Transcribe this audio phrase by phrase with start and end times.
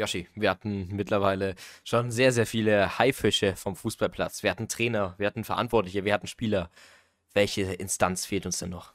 [0.00, 4.42] Yoshi, wir hatten mittlerweile schon sehr, sehr viele Haifische vom Fußballplatz.
[4.42, 6.70] Wir hatten Trainer, wir hatten Verantwortliche, wir hatten Spieler.
[7.34, 8.94] Welche Instanz fehlt uns denn noch?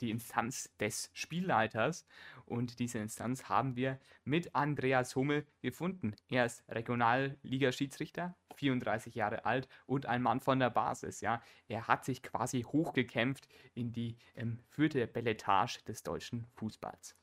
[0.00, 2.06] Die Instanz des Spielleiters.
[2.46, 6.14] Und diese Instanz haben wir mit Andreas Hummel gefunden.
[6.30, 11.20] Er ist Regionalliga-Schiedsrichter, 34 Jahre alt und ein Mann von der Basis.
[11.20, 11.42] Ja.
[11.68, 17.14] Er hat sich quasi hochgekämpft in die ähm, vierte Belletage des deutschen Fußballs.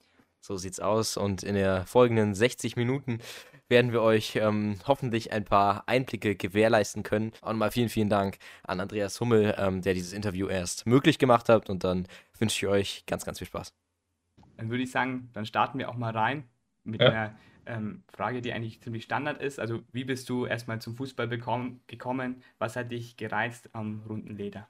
[0.46, 1.18] So sieht's aus.
[1.18, 3.18] Und in der folgenden 60 Minuten
[3.68, 7.32] werden wir euch ähm, hoffentlich ein paar Einblicke gewährleisten können.
[7.42, 11.50] Und mal vielen, vielen Dank an Andreas Hummel, ähm, der dieses Interview erst möglich gemacht
[11.50, 11.68] hat.
[11.68, 13.74] Und dann wünsche ich euch ganz, ganz viel Spaß.
[14.58, 16.44] Dann würde ich sagen, dann starten wir auch mal rein
[16.84, 17.10] mit ja.
[17.10, 17.36] einer
[17.66, 19.60] ähm, Frage, die eigentlich ziemlich Standard ist.
[19.60, 22.44] Also, wie bist du erstmal zum Fußball bekommen, gekommen?
[22.60, 24.68] Was hat dich gereizt am runden Leder?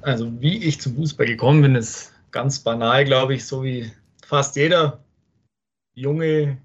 [0.00, 3.92] Also, wie ich zum Fußball gekommen bin, ist ganz banal, glaube ich, so wie
[4.26, 5.04] fast jeder
[5.94, 6.58] junge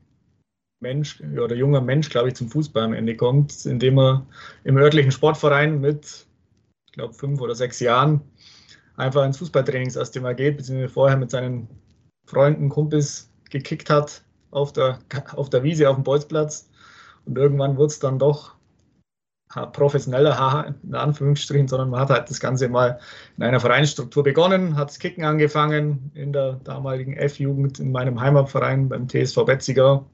[0.81, 4.25] Mensch oder junger Mensch, glaube ich, zum Fußball am Ende kommt, indem er
[4.63, 6.25] im örtlichen Sportverein mit,
[6.87, 8.19] ich glaube, fünf oder sechs Jahren
[8.97, 11.67] einfach ins Fußballtraining das erste Mal geht, beziehungsweise vorher mit seinen
[12.25, 14.97] Freunden, Kumpels gekickt hat auf der,
[15.35, 16.67] auf der Wiese, auf dem Bolzplatz.
[17.25, 18.55] Und irgendwann wurde es dann doch
[19.49, 22.99] professioneller haha, in Anführungsstrichen, sondern man hat halt das Ganze mal
[23.37, 28.89] in einer Vereinsstruktur begonnen, hat das Kicken angefangen in der damaligen F-Jugend in meinem Heimatverein
[28.89, 30.05] beim TSV Betziger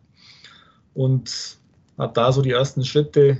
[0.94, 1.58] und
[1.97, 3.38] hat da so die ersten Schritte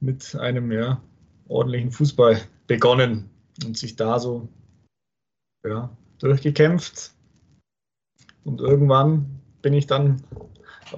[0.00, 1.00] mit einem ja,
[1.48, 3.28] ordentlichen Fußball begonnen
[3.66, 4.48] und sich da so
[5.62, 7.12] ja, durchgekämpft.
[8.44, 10.22] Und irgendwann bin ich dann,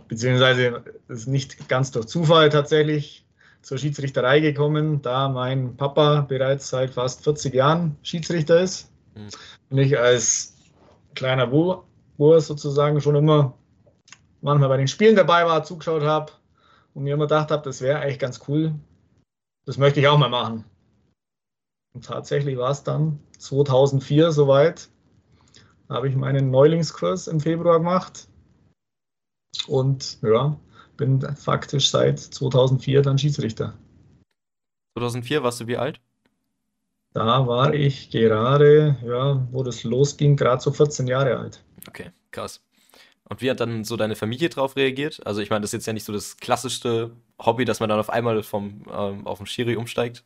[0.06, 3.24] beziehungsweise ist nicht ganz durch Zufall tatsächlich,
[3.62, 8.90] zur Schiedsrichterei gekommen, da mein Papa bereits seit fast 40 Jahren Schiedsrichter ist.
[9.14, 9.28] Mhm.
[9.70, 10.56] Und ich als
[11.14, 11.84] kleiner Bur
[12.18, 13.54] sozusagen schon immer
[14.40, 16.32] manchmal bei den Spielen dabei war, zugeschaut habe
[16.94, 18.74] und mir immer gedacht habe, das wäre eigentlich ganz cool.
[19.66, 20.64] Das möchte ich auch mal machen.
[21.94, 24.88] Und tatsächlich war es dann 2004 soweit.
[25.88, 28.28] Habe ich meinen Neulingskurs im Februar gemacht.
[29.66, 30.58] Und ja,
[30.98, 33.72] bin faktisch seit 2004 dann Schiedsrichter.
[34.98, 36.00] 2004 warst du wie alt?
[37.14, 41.64] Da war ich gerade, ja, wo das losging, gerade so 14 Jahre alt.
[41.88, 42.60] Okay, krass.
[43.24, 45.26] Und wie hat dann so deine Familie drauf reagiert?
[45.26, 48.00] Also ich meine, das ist jetzt ja nicht so das klassischste Hobby, dass man dann
[48.00, 50.24] auf einmal vom, ähm, auf den Schiri umsteigt.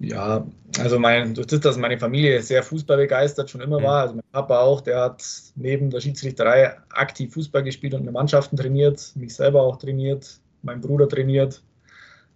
[0.00, 0.46] Ja,
[0.78, 3.84] also mein, durch das, dass meine Familie sehr fußballbegeistert schon immer mhm.
[3.84, 5.24] war, also mein Papa auch, der hat
[5.54, 10.80] neben der Schiedsrichterei aktiv Fußball gespielt und mit Mannschaften trainiert, mich selber auch trainiert, mein
[10.80, 11.62] Bruder trainiert.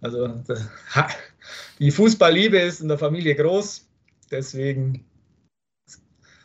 [0.01, 0.67] Also das,
[1.79, 3.85] die Fußballliebe ist in der Familie groß,
[4.31, 5.05] deswegen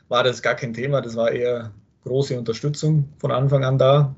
[0.08, 1.72] war das gar kein Thema, das war eher
[2.04, 4.14] große Unterstützung von Anfang an da.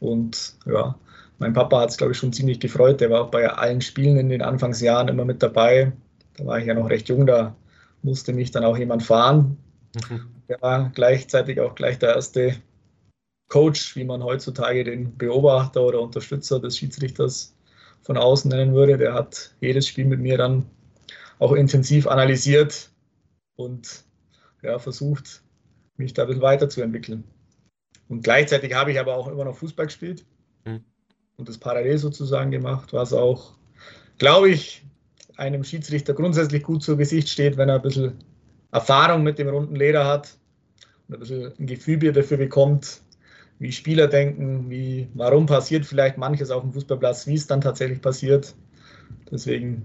[0.00, 0.96] Und ja,
[1.38, 3.00] mein Papa hat es, glaube ich, schon ziemlich gefreut.
[3.00, 5.92] Der war auch bei allen Spielen in den Anfangsjahren immer mit dabei.
[6.36, 7.54] Da war ich ja noch recht jung, da
[8.02, 9.56] musste mich dann auch jemand fahren.
[10.08, 10.26] Mhm.
[10.48, 12.56] Der war gleichzeitig auch gleich der erste
[13.48, 17.54] Coach, wie man heutzutage den Beobachter oder Unterstützer des Schiedsrichters
[18.02, 18.96] von außen nennen würde.
[18.96, 20.66] Der hat jedes Spiel mit mir dann
[21.38, 22.90] auch intensiv analysiert
[23.56, 24.04] und
[24.62, 25.42] ja, versucht,
[25.96, 27.24] mich da ein bisschen weiterzuentwickeln.
[28.08, 30.24] Und gleichzeitig habe ich aber auch immer noch Fußball gespielt
[30.64, 30.84] mhm.
[31.36, 33.54] und das parallel sozusagen gemacht, was auch,
[34.18, 34.84] glaube ich,
[35.36, 38.12] einem Schiedsrichter grundsätzlich gut zu Gesicht steht, wenn er ein bisschen
[38.72, 40.36] Erfahrung mit dem runden Leder hat
[41.08, 43.00] und ein bisschen ein Gefühl dafür bekommt,
[43.58, 48.00] wie Spieler denken, wie, warum passiert vielleicht manches auf dem Fußballplatz, wie es dann tatsächlich
[48.00, 48.54] passiert.
[49.30, 49.84] Deswegen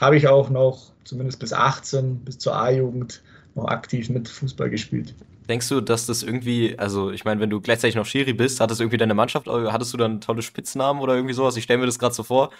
[0.00, 3.22] habe ich auch noch, zumindest bis 18, bis zur A-Jugend,
[3.54, 5.14] noch aktiv mit Fußball gespielt.
[5.48, 8.70] Denkst du, dass das irgendwie, also ich meine, wenn du gleichzeitig noch Schiri bist, hat
[8.70, 11.56] das irgendwie deine Mannschaft, hattest du dann tolle Spitznamen oder irgendwie sowas?
[11.56, 12.50] Ich stelle mir das gerade so vor,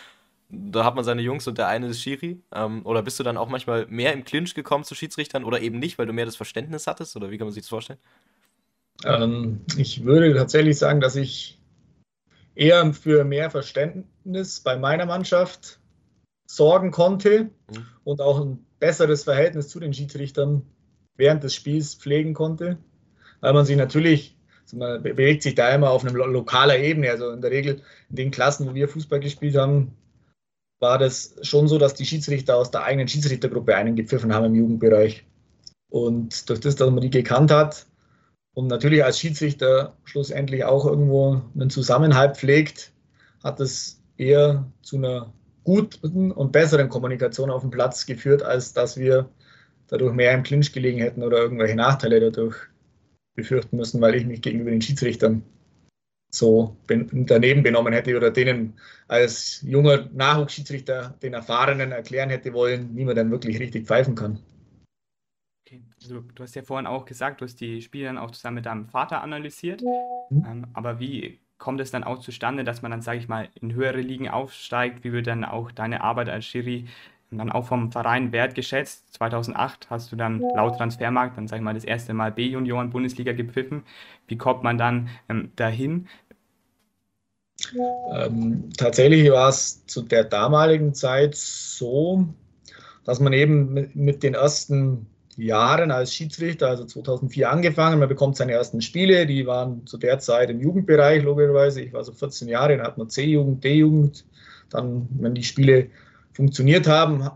[0.48, 2.40] da hat man seine Jungs und der eine ist Schiri.
[2.52, 5.78] Ähm, oder bist du dann auch manchmal mehr im Clinch gekommen zu Schiedsrichtern oder eben
[5.78, 7.16] nicht, weil du mehr das Verständnis hattest?
[7.16, 7.98] Oder wie kann man sich das vorstellen?
[9.04, 11.60] Ähm, ich würde tatsächlich sagen, dass ich
[12.54, 15.80] eher für mehr Verständnis bei meiner Mannschaft
[16.46, 17.86] sorgen konnte mhm.
[18.04, 20.62] und auch ein besseres Verhältnis zu den Schiedsrichtern
[21.16, 22.78] während des Spiels pflegen konnte,
[23.40, 24.36] weil man sich natürlich,
[24.72, 28.30] man bewegt sich da immer auf einer lokaler Ebene, also in der Regel in den
[28.30, 29.92] Klassen, wo wir Fußball gespielt haben,
[30.84, 34.54] war das schon so, dass die Schiedsrichter aus der eigenen Schiedsrichtergruppe einen gepfiffen haben im
[34.54, 35.24] Jugendbereich.
[35.88, 37.86] Und durch das, dass man die gekannt hat
[38.52, 42.92] und natürlich als Schiedsrichter schlussendlich auch irgendwo einen Zusammenhalt pflegt,
[43.42, 45.32] hat es eher zu einer
[45.64, 49.30] guten und besseren Kommunikation auf dem Platz geführt, als dass wir
[49.88, 52.56] dadurch mehr im Clinch gelegen hätten oder irgendwelche Nachteile dadurch
[53.34, 55.42] befürchten müssen, weil ich mich gegenüber den Schiedsrichtern
[56.36, 58.74] so daneben benommen hätte oder denen
[59.08, 64.38] als junger Nachwuchsschiedsrichter den Erfahrenen erklären hätte wollen, wie man dann wirklich richtig pfeifen kann.
[65.66, 65.82] Okay.
[66.02, 68.66] Also, du hast ja vorhin auch gesagt, du hast die Spiele dann auch zusammen mit
[68.66, 69.82] deinem Vater analysiert.
[69.82, 70.46] Mhm.
[70.46, 73.72] Ähm, aber wie kommt es dann auch zustande, dass man dann, sage ich mal, in
[73.72, 75.04] höhere Ligen aufsteigt?
[75.04, 76.86] Wie wird dann auch deine Arbeit als Schiri
[77.30, 79.14] dann auch vom Verein wertgeschätzt?
[79.14, 83.84] 2008 hast du dann laut Transfermarkt dann, sage ich mal, das erste Mal B-Junioren-Bundesliga gepfiffen.
[84.28, 86.08] Wie kommt man dann ähm, dahin?
[88.12, 92.28] Ähm, tatsächlich war es zu der damaligen Zeit so,
[93.04, 95.06] dass man eben mit, den ersten
[95.36, 100.18] Jahren als Schiedsrichter, also 2004 angefangen, man bekommt seine ersten Spiele, die waren zu der
[100.18, 101.80] Zeit im Jugendbereich logischerweise.
[101.82, 104.24] Ich war so 14 Jahre, dann hat man C-Jugend, D-Jugend.
[104.70, 105.88] Dann, wenn die Spiele
[106.32, 107.28] funktioniert haben,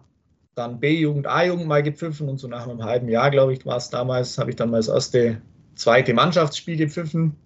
[0.54, 3.90] dann B-Jugend, A-Jugend mal gepfiffen und so nach einem halben Jahr, glaube ich, war es
[3.90, 5.40] damals, habe ich dann mal das erste,
[5.74, 7.36] zweite Mannschaftsspiel gepfiffen.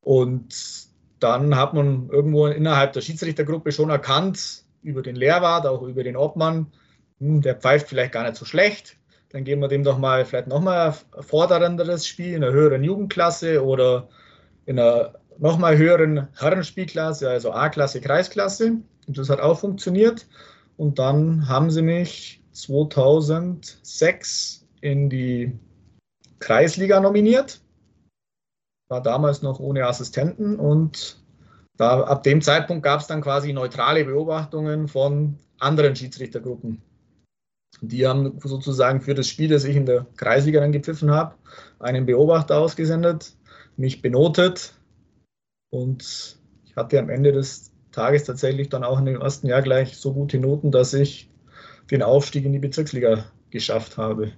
[0.00, 0.91] Und
[1.22, 6.16] dann hat man irgendwo innerhalb der Schiedsrichtergruppe schon erkannt, über den Lehrwart, auch über den
[6.16, 6.72] Obmann,
[7.20, 8.96] hm, der pfeift vielleicht gar nicht so schlecht.
[9.30, 13.64] Dann geben wir dem doch mal vielleicht nochmal ein fordernderes Spiel in einer höheren Jugendklasse
[13.64, 14.08] oder
[14.66, 18.78] in einer nochmal höheren Herrenspielklasse, also A-Klasse, Kreisklasse.
[19.06, 20.26] Und das hat auch funktioniert.
[20.76, 25.52] Und dann haben sie mich 2006 in die
[26.40, 27.61] Kreisliga nominiert
[28.92, 31.16] war damals noch ohne Assistenten und
[31.78, 36.82] da, ab dem Zeitpunkt gab es dann quasi neutrale Beobachtungen von anderen Schiedsrichtergruppen.
[37.80, 41.34] Die haben sozusagen für das Spiel, das ich in der Kreisliga dann gepfiffen habe,
[41.78, 43.34] einen Beobachter ausgesendet,
[43.78, 44.74] mich benotet
[45.70, 49.96] und ich hatte am Ende des Tages tatsächlich dann auch in dem ersten Jahr gleich
[49.96, 51.30] so gute Noten, dass ich
[51.90, 54.32] den Aufstieg in die Bezirksliga geschafft habe.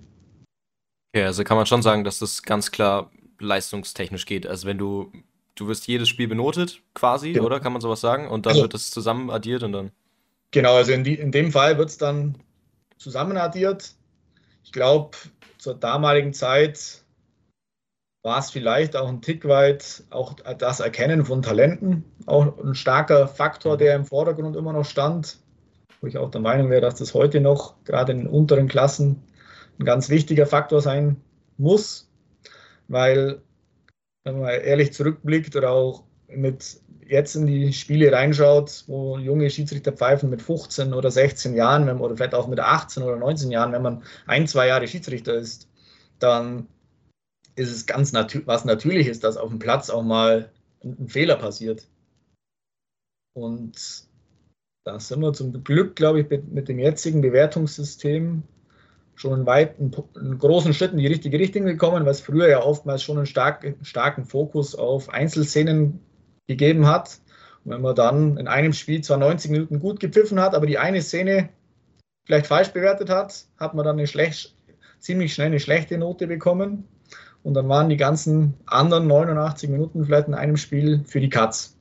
[1.17, 3.11] Ja, also kann man schon sagen, dass das ganz klar
[3.45, 4.47] leistungstechnisch geht.
[4.47, 5.13] Also wenn du,
[5.55, 7.47] du wirst jedes Spiel benotet, quasi, genau.
[7.47, 7.61] oder?
[7.61, 8.29] Kann man sowas sagen?
[8.29, 9.91] Und dann also, wird das zusammen addiert und dann.
[10.51, 12.37] Genau, also in, die, in dem Fall wird es dann
[12.99, 13.95] zusammen addiert.
[14.63, 15.17] Ich glaube,
[15.59, 17.03] zur damaligen Zeit
[18.23, 23.29] war es vielleicht auch ein Tick weit auch das Erkennen von Talenten, auch ein starker
[23.29, 25.39] Faktor, der im Vordergrund immer noch stand,
[26.01, 29.23] wo ich auch der Meinung wäre, dass das heute noch gerade in den unteren Klassen
[29.79, 31.21] ein ganz wichtiger Faktor sein
[31.59, 32.09] muss
[32.89, 33.43] weil,
[34.25, 39.93] wenn man ehrlich zurückblickt oder auch mit jetzt in die Spiele reinschaut, wo junge Schiedsrichter
[39.93, 43.83] pfeifen mit 15 oder 16 Jahren oder vielleicht auch mit 18 oder 19 Jahren, wenn
[43.83, 45.69] man ein, zwei Jahre Schiedsrichter ist,
[46.19, 46.67] dann
[47.57, 50.51] ist es ganz natürlich, was natürlich ist, dass auf dem Platz auch mal
[50.83, 51.87] ein, Fehler passiert.
[53.35, 54.07] Und
[54.85, 58.43] da sind wir zum Glück, glaube ich, mit dem jetzigen Bewertungssystem
[59.15, 63.03] schon einen, weiten, einen großen Schritt in die richtige Richtung gekommen, was früher ja oftmals
[63.03, 66.01] schon einen stark, starken Fokus auf Einzelszenen
[66.47, 67.21] gegeben hat.
[67.65, 70.79] Und wenn man dann in einem Spiel zwar 90 Minuten gut gepfiffen hat, aber die
[70.79, 71.49] eine Szene
[72.25, 74.55] vielleicht falsch bewertet hat, hat man dann eine schlecht,
[74.99, 76.89] ziemlich schnell eine schlechte Note bekommen.
[77.43, 81.77] Und dann waren die ganzen anderen 89 Minuten vielleicht in einem Spiel für die Katz.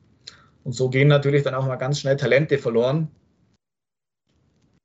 [0.64, 3.10] Und so gehen natürlich dann auch mal ganz schnell Talente verloren,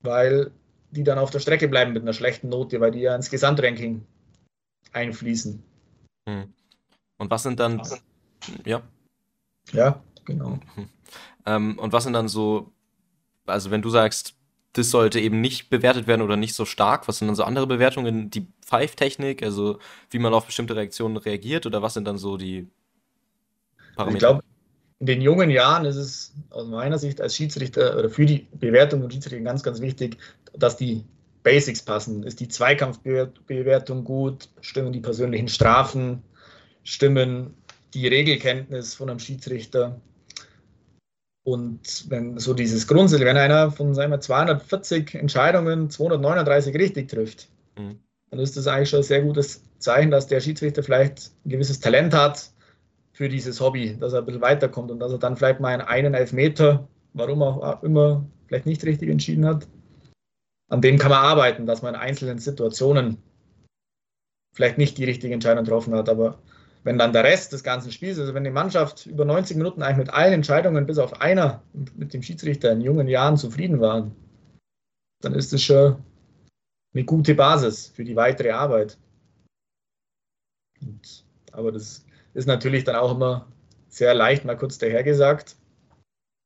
[0.02, 0.50] weil
[0.90, 4.04] die dann auf der Strecke bleiben mit einer schlechten Note, weil die ja ins Gesamtranking
[4.92, 5.62] einfließen.
[6.28, 6.52] Hm.
[7.18, 7.82] Und was sind dann.
[8.64, 8.82] Ja.
[9.72, 10.58] Ja, genau.
[11.44, 12.72] Ähm, und was sind dann so,
[13.46, 14.34] also wenn du sagst,
[14.74, 17.66] das sollte eben nicht bewertet werden oder nicht so stark, was sind dann so andere
[17.66, 18.30] Bewertungen?
[18.30, 19.78] Die Pfeiftechnik, also
[20.10, 22.68] wie man auf bestimmte Reaktionen reagiert oder was sind dann so die
[23.96, 24.14] Parameter?
[24.14, 24.44] Ich glaube,
[25.00, 29.00] in den jungen Jahren ist es aus meiner Sicht als Schiedsrichter oder für die Bewertung
[29.00, 30.18] von Schiedsrichter ganz, ganz wichtig,
[30.54, 31.04] dass die
[31.44, 32.24] Basics passen.
[32.24, 34.48] Ist die Zweikampfbewertung gut?
[34.60, 36.22] Stimmen die persönlichen Strafen?
[36.82, 37.54] Stimmen
[37.94, 40.00] die Regelkenntnis von einem Schiedsrichter?
[41.44, 47.48] Und wenn so dieses Grundsatz, wenn einer von sagen wir, 240 Entscheidungen 239 richtig trifft,
[47.78, 48.00] mhm.
[48.30, 51.80] dann ist das eigentlich schon ein sehr gutes Zeichen, dass der Schiedsrichter vielleicht ein gewisses
[51.80, 52.50] Talent hat,
[53.18, 56.14] für dieses Hobby, dass er ein bisschen weiterkommt und dass er dann vielleicht mal einen
[56.14, 59.66] Elfmeter, warum auch immer, vielleicht nicht richtig entschieden hat.
[60.70, 63.18] An dem kann man arbeiten, dass man in einzelnen Situationen
[64.54, 66.08] vielleicht nicht die richtige Entscheidung getroffen hat.
[66.08, 66.38] Aber
[66.84, 70.06] wenn dann der Rest des ganzen Spiels, also wenn die Mannschaft über 90 Minuten eigentlich
[70.06, 71.64] mit allen Entscheidungen bis auf einer
[71.96, 74.14] mit dem Schiedsrichter in jungen Jahren zufrieden waren,
[75.22, 76.04] dann ist es schon
[76.94, 78.96] eine gute Basis für die weitere Arbeit.
[80.80, 82.04] Und, aber das
[82.38, 83.46] ist natürlich dann auch immer
[83.88, 85.56] sehr leicht mal kurz dahergesagt,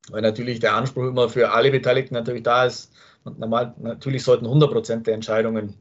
[0.09, 2.91] weil natürlich der Anspruch immer für alle Beteiligten natürlich da ist.
[3.23, 5.75] Und normal, natürlich sollten 100% der Entscheidungen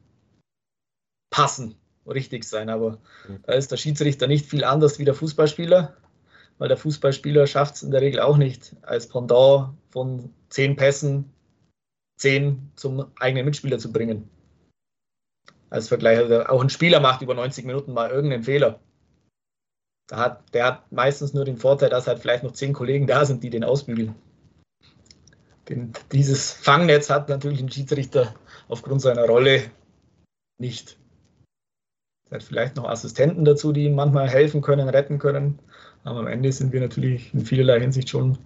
[1.31, 1.76] passen,
[2.07, 3.40] richtig sein, aber mhm.
[3.45, 5.97] da ist der Schiedsrichter nicht viel anders wie der Fußballspieler.
[6.59, 11.33] weil der Fußballspieler schafft es in der Regel auch nicht, als Pendant von zehn Pässen
[12.19, 14.28] zehn zum eigenen Mitspieler zu bringen.
[15.71, 18.78] Als Vergleich, also auch ein Spieler macht über 90 Minuten mal irgendeinen Fehler.
[20.11, 23.42] Hat, der hat meistens nur den Vorteil, dass halt vielleicht noch zehn Kollegen da sind,
[23.42, 24.14] die den ausbügeln.
[25.68, 28.35] Den, dieses Fangnetz hat natürlich ein Schiedsrichter
[28.68, 29.71] aufgrund seiner Rolle
[30.59, 30.99] nicht.
[32.30, 35.59] Er hat vielleicht noch Assistenten dazu, die ihm manchmal helfen können, retten können.
[36.04, 38.38] Aber am Ende sind wir natürlich in vielerlei Hinsicht schon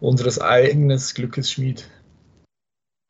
[0.00, 1.90] unseres eigenen Glückes Schmied.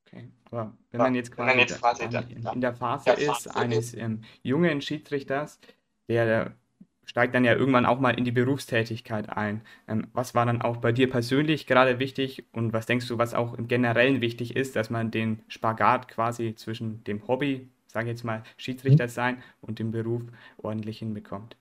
[0.07, 0.29] Okay.
[0.51, 4.81] Aber wenn man jetzt quasi, jetzt quasi in, in, der Phase ist eines ähm, jungen
[4.81, 5.61] Schiedsrichters,
[6.09, 6.57] der
[7.05, 9.63] steigt dann ja irgendwann auch mal in die Berufstätigkeit ein.
[9.89, 13.35] Ähm, was war dann auch bei dir persönlich gerade wichtig und was denkst du, was
[13.35, 18.13] auch im Generellen wichtig ist, dass man den Spagat quasi zwischen dem Hobby, sage ich
[18.13, 19.11] jetzt mal, Schiedsrichter mhm.
[19.11, 20.23] sein und dem Beruf
[20.59, 21.57] ordentlich hinbekommt?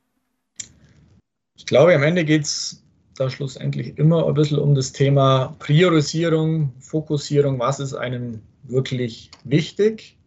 [1.58, 2.84] Ich glaube, am Ende geht es
[3.16, 10.18] da schlussendlich immer ein bisschen um das Thema Priorisierung, Fokussierung, was ist einem wirklich wichtig.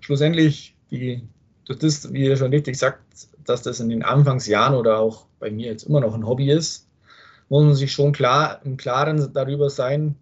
[0.00, 1.22] Schlussendlich, die,
[1.66, 3.00] das, wie ihr schon richtig sagt,
[3.48, 6.88] dass das in den Anfangsjahren oder auch bei mir jetzt immer noch ein Hobby ist,
[7.48, 10.16] muss man sich schon klar im Klaren darüber sein,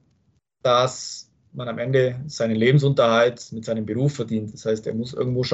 [0.63, 4.53] dass man am Ende seinen Lebensunterhalt mit seinem Beruf verdient.
[4.53, 5.45] Das heißt, er muss irgendwo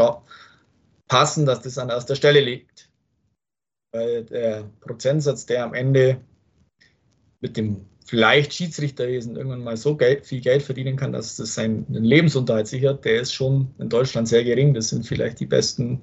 [1.09, 2.91] passen, dass das an erster Stelle liegt
[3.93, 6.21] weil der Prozentsatz, der am Ende
[7.41, 11.87] mit dem vielleicht Schiedsrichterwesen irgendwann mal so Geld, viel Geld verdienen kann, dass das seinen
[11.89, 14.75] Lebensunterhalt sichert, der ist schon in Deutschland sehr gering.
[14.75, 16.03] Das sind vielleicht die besten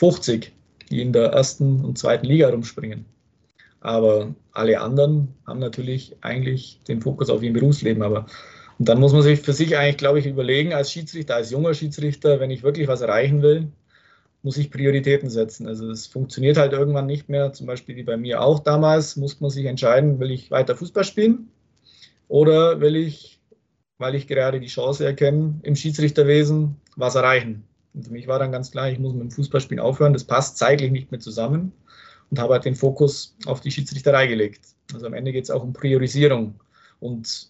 [0.00, 0.52] 50,
[0.90, 3.04] die in der ersten und zweiten Liga rumspringen.
[3.80, 8.02] Aber alle anderen haben natürlich eigentlich den Fokus auf ihr Berufsleben.
[8.02, 8.26] Aber
[8.78, 11.74] und dann muss man sich für sich eigentlich, glaube ich, überlegen, als Schiedsrichter, als junger
[11.74, 13.68] Schiedsrichter, wenn ich wirklich was erreichen will,
[14.42, 15.66] muss ich Prioritäten setzen.
[15.66, 19.38] Also es funktioniert halt irgendwann nicht mehr, zum Beispiel wie bei mir auch damals, muss
[19.40, 21.50] man sich entscheiden, will ich weiter Fußball spielen
[22.28, 23.38] oder will ich,
[23.98, 27.64] weil ich gerade die Chance erkenne, im Schiedsrichterwesen was erreichen.
[27.94, 30.58] Und für mich war dann ganz klar, ich muss mit dem Fußballspielen aufhören, das passt
[30.58, 31.72] zeitlich nicht mehr zusammen
[32.30, 34.60] und habe halt den Fokus auf die Schiedsrichterei gelegt.
[34.92, 36.54] Also am Ende geht es auch um Priorisierung
[37.00, 37.48] und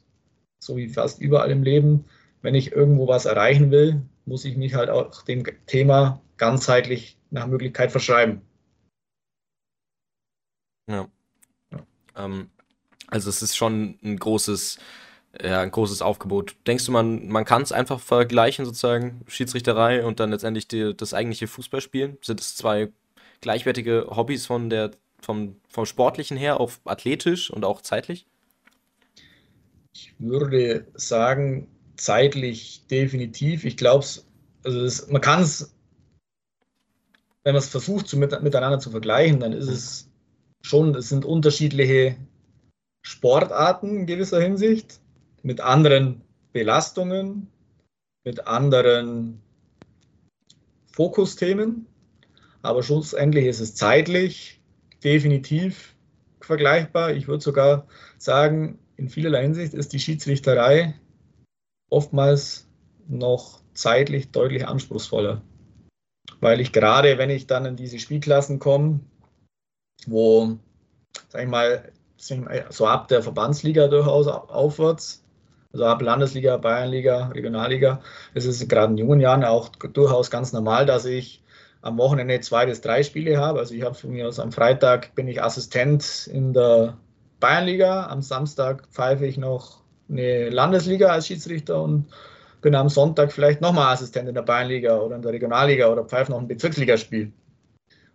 [0.62, 2.04] so wie fast überall im Leben,
[2.42, 7.46] wenn ich irgendwo was erreichen will, muss ich mich halt auch dem Thema ganzheitlich nach
[7.46, 8.40] Möglichkeit verschreiben.
[10.88, 11.08] Ja.
[11.72, 11.86] ja.
[12.16, 12.50] Ähm,
[13.08, 14.78] also es ist schon ein großes,
[15.42, 16.56] ja, ein großes Aufgebot.
[16.66, 21.14] Denkst du, man, man kann es einfach vergleichen, sozusagen, Schiedsrichterei und dann letztendlich die, das
[21.14, 22.18] eigentliche Fußballspielen?
[22.22, 22.88] Sind es zwei
[23.40, 28.26] gleichwertige Hobbys von der, vom, vom Sportlichen her, auch athletisch und auch zeitlich?
[29.94, 33.64] Ich würde sagen, zeitlich definitiv.
[33.64, 34.06] Ich glaube,
[34.64, 35.74] also man kann es
[37.42, 40.08] wenn man es versucht, zu, mit, miteinander zu vergleichen, dann ist es
[40.62, 42.16] schon, es sind unterschiedliche
[43.02, 45.00] Sportarten in gewisser Hinsicht,
[45.42, 47.48] mit anderen Belastungen,
[48.24, 49.40] mit anderen
[50.92, 51.86] Fokusthemen,
[52.62, 54.60] aber schlussendlich ist es zeitlich
[55.02, 55.94] definitiv
[56.40, 57.12] vergleichbar.
[57.12, 57.86] Ich würde sogar
[58.18, 60.94] sagen, in vielerlei Hinsicht ist die Schiedsrichterei
[61.88, 62.68] oftmals
[63.08, 65.42] noch zeitlich deutlich anspruchsvoller
[66.40, 69.00] weil ich gerade, wenn ich dann in diese Spielklassen komme,
[70.06, 70.58] wo,
[71.28, 75.24] sag ich mal, so ab der Verbandsliga durchaus aufwärts,
[75.72, 78.00] also ab Landesliga, Bayernliga, Regionalliga,
[78.34, 81.42] ist es gerade in jungen Jahren auch durchaus ganz normal, dass ich
[81.82, 83.60] am Wochenende zwei bis drei Spiele habe.
[83.60, 86.98] Also ich habe von mir aus am Freitag bin ich Assistent in der
[87.38, 92.06] Bayernliga, am Samstag pfeife ich noch eine Landesliga als Schiedsrichter und
[92.60, 96.32] bin am Sonntag vielleicht nochmal Assistent in der Bayernliga oder in der Regionalliga oder pfeife
[96.32, 97.32] noch ein Bezirksligaspiel.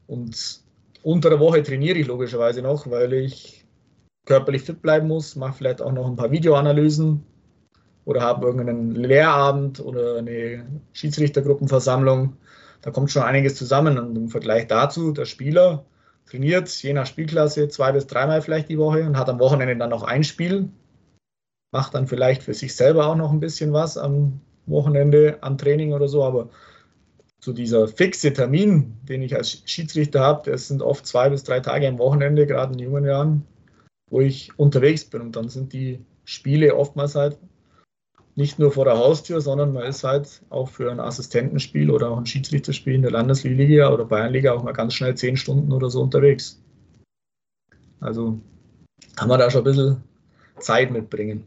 [0.08, 0.62] Und
[1.02, 3.66] unter der Woche trainiere ich logischerweise noch, weil ich
[4.26, 7.26] körperlich fit bleiben muss, mache vielleicht auch noch ein paar Videoanalysen
[8.06, 12.38] oder habe irgendeinen Lehrabend oder eine Schiedsrichtergruppenversammlung.
[12.82, 15.86] Da kommt schon einiges zusammen und im Vergleich dazu, der Spieler
[16.28, 19.90] trainiert je nach Spielklasse zwei bis dreimal vielleicht die Woche und hat am Wochenende dann
[19.90, 20.70] noch ein Spiel
[21.76, 25.92] macht dann vielleicht für sich selber auch noch ein bisschen was am Wochenende an Training
[25.92, 26.50] oder so, aber
[27.42, 31.60] so dieser fixe Termin, den ich als Schiedsrichter habe, das sind oft zwei bis drei
[31.60, 33.46] Tage am Wochenende, gerade in jungen Jahren,
[34.10, 35.20] wo ich unterwegs bin.
[35.20, 37.38] Und dann sind die Spiele oftmals halt
[38.36, 42.18] nicht nur vor der Haustür, sondern man ist halt auch für ein Assistentenspiel oder auch
[42.18, 46.02] ein Schiedsrichterspiel in der Landesliga oder Bayernliga auch mal ganz schnell zehn Stunden oder so
[46.02, 46.62] unterwegs.
[48.02, 48.40] Also
[49.16, 50.04] kann man da schon ein bisschen
[50.60, 51.46] Zeit mitbringen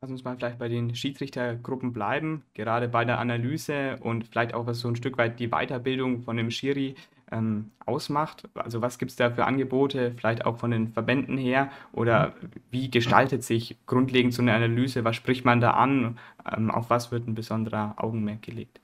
[0.00, 4.66] lass uns mal vielleicht bei den Schiedsrichtergruppen bleiben, gerade bei der Analyse und vielleicht auch
[4.66, 6.94] was so ein Stück weit die Weiterbildung von dem Schiri.
[7.30, 8.48] Ähm, ausmacht?
[8.54, 11.70] Also was gibt es da für Angebote, vielleicht auch von den Verbänden her?
[11.92, 12.34] Oder
[12.70, 15.04] wie gestaltet sich grundlegend so eine Analyse?
[15.04, 16.18] Was spricht man da an?
[16.50, 18.80] Ähm, auf was wird ein besonderer Augenmerk gelegt?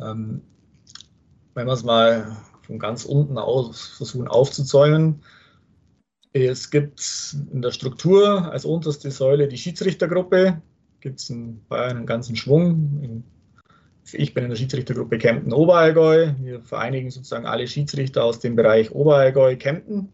[0.00, 0.42] Ähm,
[1.54, 5.22] wenn wir es mal von ganz unten aus versuchen aufzuzäumen,
[6.32, 10.60] es gibt in der Struktur als unterste Säule die Schiedsrichtergruppe,
[11.00, 13.24] gibt es in Bayern einen ganzen Schwung.
[14.12, 16.32] Ich bin in der Schiedsrichtergruppe Kempten Oberallgäu.
[16.40, 20.12] Wir vereinigen sozusagen alle Schiedsrichter aus dem Bereich Oberallgäu Kempten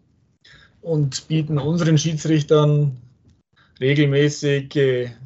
[0.80, 2.96] und bieten unseren Schiedsrichtern
[3.80, 4.78] regelmäßig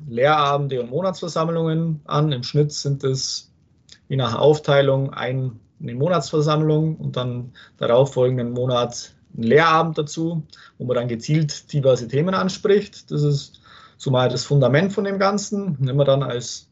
[0.08, 2.32] Lehrabende und Monatsversammlungen an.
[2.32, 3.52] Im Schnitt sind es
[4.08, 10.42] je nach Aufteilung eine Monatsversammlung und dann darauffolgenden Monat einen Lehrabend dazu,
[10.78, 13.10] wo man dann gezielt diverse Themen anspricht.
[13.10, 13.60] Das ist
[13.96, 15.76] so mal das Fundament von dem Ganzen.
[15.80, 16.68] Wenn man dann als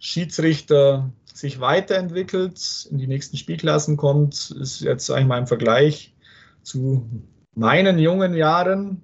[0.00, 6.14] Schiedsrichter sich weiterentwickelt, in die nächsten Spielklassen kommt, ist jetzt, sage ich mal, im Vergleich
[6.62, 7.08] zu
[7.54, 9.02] meinen jungen Jahren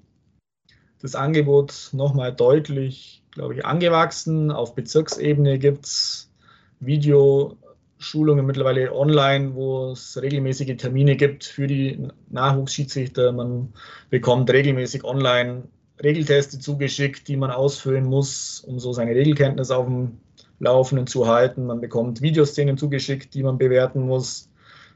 [1.00, 4.50] das Angebot nochmal deutlich, glaube ich, angewachsen.
[4.50, 6.30] Auf Bezirksebene gibt es
[6.80, 7.56] Video,
[7.98, 13.32] Schulungen mittlerweile online, wo es regelmäßige Termine gibt für die Nachwuchsschiedsrichter.
[13.32, 13.72] Man
[14.10, 15.64] bekommt regelmäßig online
[16.02, 20.18] Regelteste zugeschickt, die man ausfüllen muss, um so seine Regelkenntnis auf dem
[20.58, 21.66] Laufenden zu halten.
[21.66, 24.48] Man bekommt Videoszenen zugeschickt, die man bewerten muss.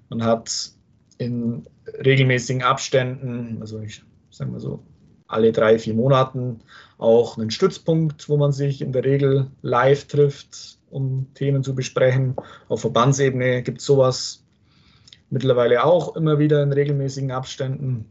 [0.09, 0.73] Man hat
[1.19, 1.67] in
[2.05, 4.83] regelmäßigen Abständen, also ich sage mal so
[5.26, 6.61] alle drei, vier Monaten,
[6.99, 12.35] auch einen Stützpunkt, wo man sich in der Regel live trifft, um Themen zu besprechen.
[12.69, 14.45] Auf Verbandsebene gibt es sowas
[15.31, 18.07] mittlerweile auch immer wieder in regelmäßigen Abständen,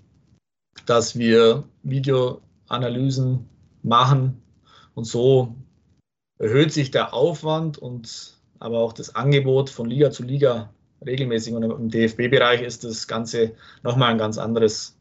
[0.86, 3.50] dass wir Videoanalysen
[3.84, 4.41] machen
[4.96, 5.56] und so
[6.39, 10.74] erhöht sich der Aufwand und aber auch das Angebot von Liga zu Liga
[11.05, 11.53] regelmäßig.
[11.53, 14.98] Und im DFB-Bereich ist das Ganze nochmal ein ganz anderes,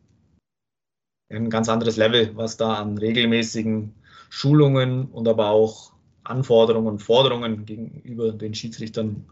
[1.31, 3.95] ein ganz anderes Level, was da an regelmäßigen
[4.31, 5.93] Schulungen und aber auch
[6.25, 9.27] Anforderungen und Forderungen gegenüber den Schiedsrichtern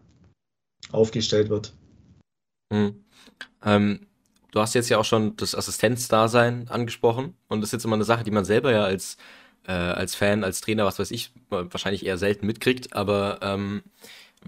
[0.93, 1.75] aufgestellt wird.
[2.73, 3.05] Mhm.
[3.63, 4.07] Ähm,
[4.53, 8.05] du hast jetzt ja auch schon das Assistenzdasein angesprochen und das ist jetzt immer eine
[8.05, 9.17] Sache, die man selber ja als,
[9.67, 13.83] äh, als Fan, als Trainer, was weiß ich, wahrscheinlich eher selten mitkriegt, aber ähm,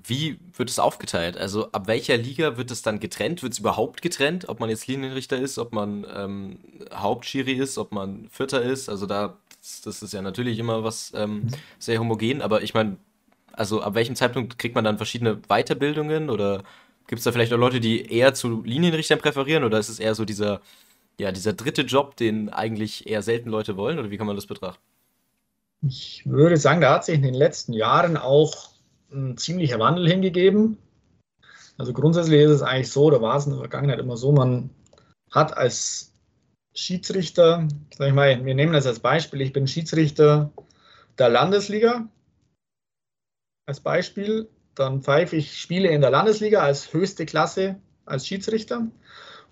[0.05, 1.37] wie wird es aufgeteilt?
[1.37, 3.43] Also ab welcher Liga wird es dann getrennt?
[3.43, 4.49] Wird es überhaupt getrennt?
[4.49, 6.59] Ob man jetzt Linienrichter ist, ob man ähm,
[6.95, 8.89] Hauptschiri ist, ob man Vierter ist?
[8.89, 9.37] Also da
[9.85, 11.49] das ist ja natürlich immer was ähm, mhm.
[11.79, 12.97] sehr homogen, aber ich meine,
[13.53, 16.63] also ab welchem Zeitpunkt kriegt man dann verschiedene Weiterbildungen oder
[17.07, 20.15] gibt es da vielleicht auch Leute, die eher zu Linienrichtern präferieren oder ist es eher
[20.15, 20.61] so dieser,
[21.19, 24.47] ja, dieser dritte Job, den eigentlich eher selten Leute wollen oder wie kann man das
[24.47, 24.83] betrachten?
[25.87, 28.71] Ich würde sagen, da hat sich in den letzten Jahren auch
[29.13, 30.79] ein ziemlicher Wandel hingegeben.
[31.77, 34.71] Also grundsätzlich ist es eigentlich so, da war es in der Vergangenheit immer so, man
[35.31, 36.13] hat als
[36.75, 40.51] Schiedsrichter, sag ich mal, wir nehmen das als Beispiel, ich bin Schiedsrichter
[41.19, 42.09] der Landesliga
[43.67, 48.89] als Beispiel, dann pfeife ich Spiele in der Landesliga als höchste Klasse als Schiedsrichter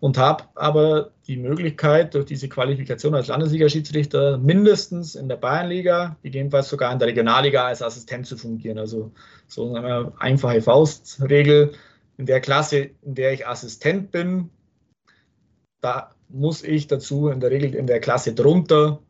[0.01, 6.69] und habe aber die Möglichkeit, durch diese Qualifikation als Landesliga-Schiedsrichter mindestens in der Bayernliga, gegebenenfalls
[6.69, 8.79] sogar in der Regionalliga als Assistent zu fungieren.
[8.79, 9.13] Also
[9.47, 11.73] so eine einfache Faustregel.
[12.19, 14.51] In der Klasse, in der ich Assistent bin,
[15.81, 19.01] da muss ich dazu in der Regel in der Klasse drunter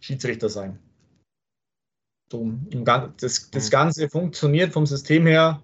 [0.00, 0.78] Schiedsrichter sein.
[2.30, 2.52] So,
[3.20, 3.70] das, das mhm.
[3.70, 5.62] Ganze funktioniert vom System her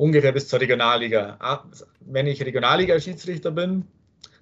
[0.00, 1.36] ungefähr bis zur Regionalliga.
[1.40, 1.64] Ah,
[2.00, 3.84] wenn ich Regionalliga-Schiedsrichter bin,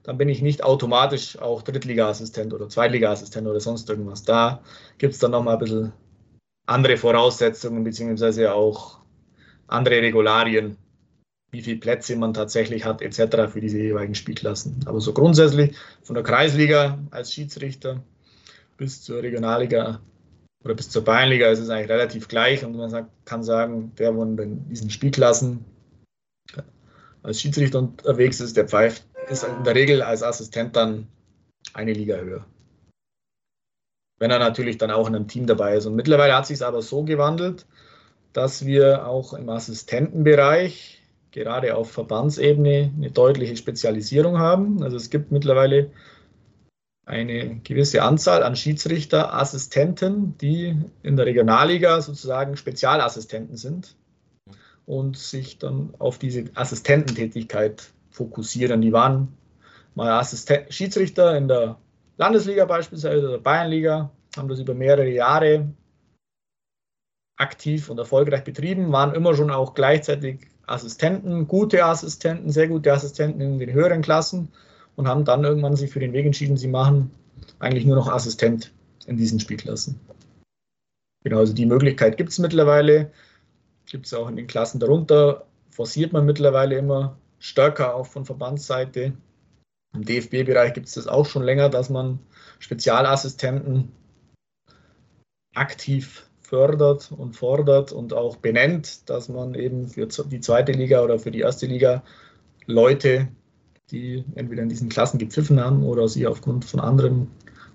[0.05, 4.23] dann bin ich nicht automatisch auch Drittliga-Assistent oder Zweitliga-Assistent oder sonst irgendwas.
[4.23, 4.63] Da
[4.99, 5.93] gibt es dann nochmal ein bisschen
[6.67, 9.01] andere Voraussetzungen beziehungsweise auch
[9.67, 10.77] andere Regularien,
[11.51, 13.51] wie viele Plätze man tatsächlich hat, etc.
[13.51, 14.85] für diese jeweiligen Spielklassen.
[14.87, 18.01] Aber so grundsätzlich von der Kreisliga als Schiedsrichter
[18.77, 20.01] bis zur Regionalliga
[20.65, 24.15] oder bis zur Bayernliga ist es eigentlich relativ gleich und man sagt, kann sagen, der,
[24.15, 25.65] wo in diesen Spielklassen
[27.23, 31.07] als Schiedsrichter unterwegs ist, der pfeift, ist in der Regel als Assistent dann
[31.75, 32.47] eine Liga höher.
[34.19, 35.87] Wenn er natürlich dann auch in einem Team dabei ist.
[35.87, 37.67] Und mittlerweile hat sich es aber so gewandelt,
[38.33, 44.83] dass wir auch im Assistentenbereich gerade auf Verbandsebene eine deutliche Spezialisierung haben.
[44.83, 45.91] Also es gibt mittlerweile
[47.09, 53.97] eine gewisse Anzahl an Schiedsrichterassistenten, die in der Regionalliga sozusagen Spezialassistenten sind
[54.85, 58.83] und sich dann auf diese Assistententätigkeit fokussieren.
[58.83, 59.29] Die waren
[59.95, 61.79] mal Assisten Schiedsrichter in der
[62.19, 65.67] Landesliga beispielsweise oder Bayernliga, haben das über mehrere Jahre
[67.39, 73.41] aktiv und erfolgreich betrieben, waren immer schon auch gleichzeitig Assistenten, gute Assistenten, sehr gute Assistenten
[73.41, 74.53] in den höheren Klassen
[74.99, 77.13] und haben dann irgendwann sich für den Weg entschieden, sie machen
[77.61, 78.73] eigentlich nur noch Assistent
[79.07, 80.01] in diesen Spielklassen.
[81.23, 83.13] Genau, also die Möglichkeit gibt es mittlerweile,
[83.87, 89.13] gibt es auch in den Klassen darunter, forciert man mittlerweile immer stärker auch von Verbandsseite.
[89.95, 92.19] Im DFB-Bereich gibt es das auch schon länger, dass man
[92.59, 93.93] Spezialassistenten
[95.55, 101.21] aktiv fördert und fordert und auch benennt, dass man eben für die zweite Liga oder
[101.21, 102.03] für die erste Liga
[102.67, 103.29] Leute,
[103.91, 107.29] die entweder in diesen Klassen gepfiffen haben oder sie aufgrund von anderen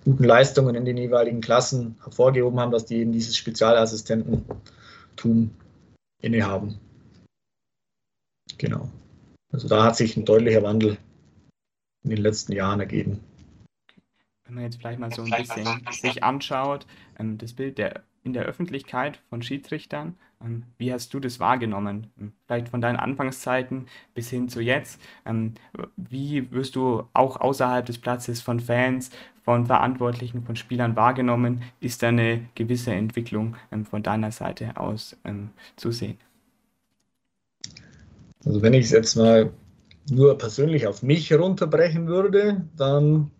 [0.05, 5.51] guten Leistungen in den jeweiligen Klassen hervorgehoben haben, dass die eben dieses Spezialassistententum
[6.21, 6.79] innehaben.
[8.57, 8.89] Genau.
[9.51, 10.97] Also da hat sich ein deutlicher Wandel
[12.03, 13.19] in den letzten Jahren ergeben.
[14.45, 16.85] Wenn man jetzt vielleicht mal so ein bisschen sich anschaut,
[17.17, 20.17] ähm, das Bild der, in der Öffentlichkeit von Schiedsrichtern,
[20.77, 22.07] wie hast du das wahrgenommen?
[22.19, 24.99] Ähm, vielleicht von deinen Anfangszeiten bis hin zu jetzt.
[25.97, 29.09] Wie wirst du auch außerhalb des Platzes von Fans,
[29.43, 31.63] von Verantwortlichen, von Spielern wahrgenommen?
[31.79, 33.55] Ist da eine gewisse Entwicklung
[33.89, 35.15] von deiner Seite aus
[35.75, 36.17] zu sehen?
[38.45, 39.51] Also wenn ich es jetzt mal
[40.09, 43.31] nur persönlich auf mich herunterbrechen würde, dann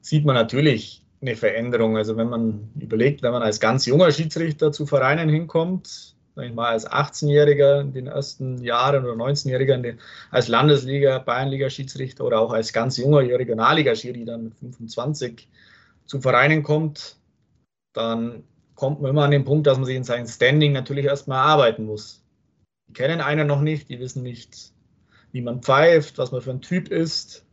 [0.00, 1.96] sieht man natürlich eine Veränderung.
[1.96, 6.54] Also wenn man überlegt, wenn man als ganz junger Schiedsrichter zu Vereinen hinkommt, sag ich
[6.54, 9.96] mal als 18-Jähriger in den ersten Jahren oder 19-Jähriger
[10.30, 15.48] als Landesliga, Bayernliga-Schiedsrichter oder auch als ganz junger Regionalliga-Schiri dann mit 25
[16.06, 17.16] zu Vereinen kommt,
[17.92, 18.42] dann
[18.74, 21.84] kommt man immer an den Punkt, dass man sich in seinem Standing natürlich erstmal arbeiten
[21.84, 22.24] muss.
[22.88, 24.72] Die kennen einen noch nicht, die wissen nicht,
[25.32, 27.46] wie man pfeift, was man für ein Typ ist.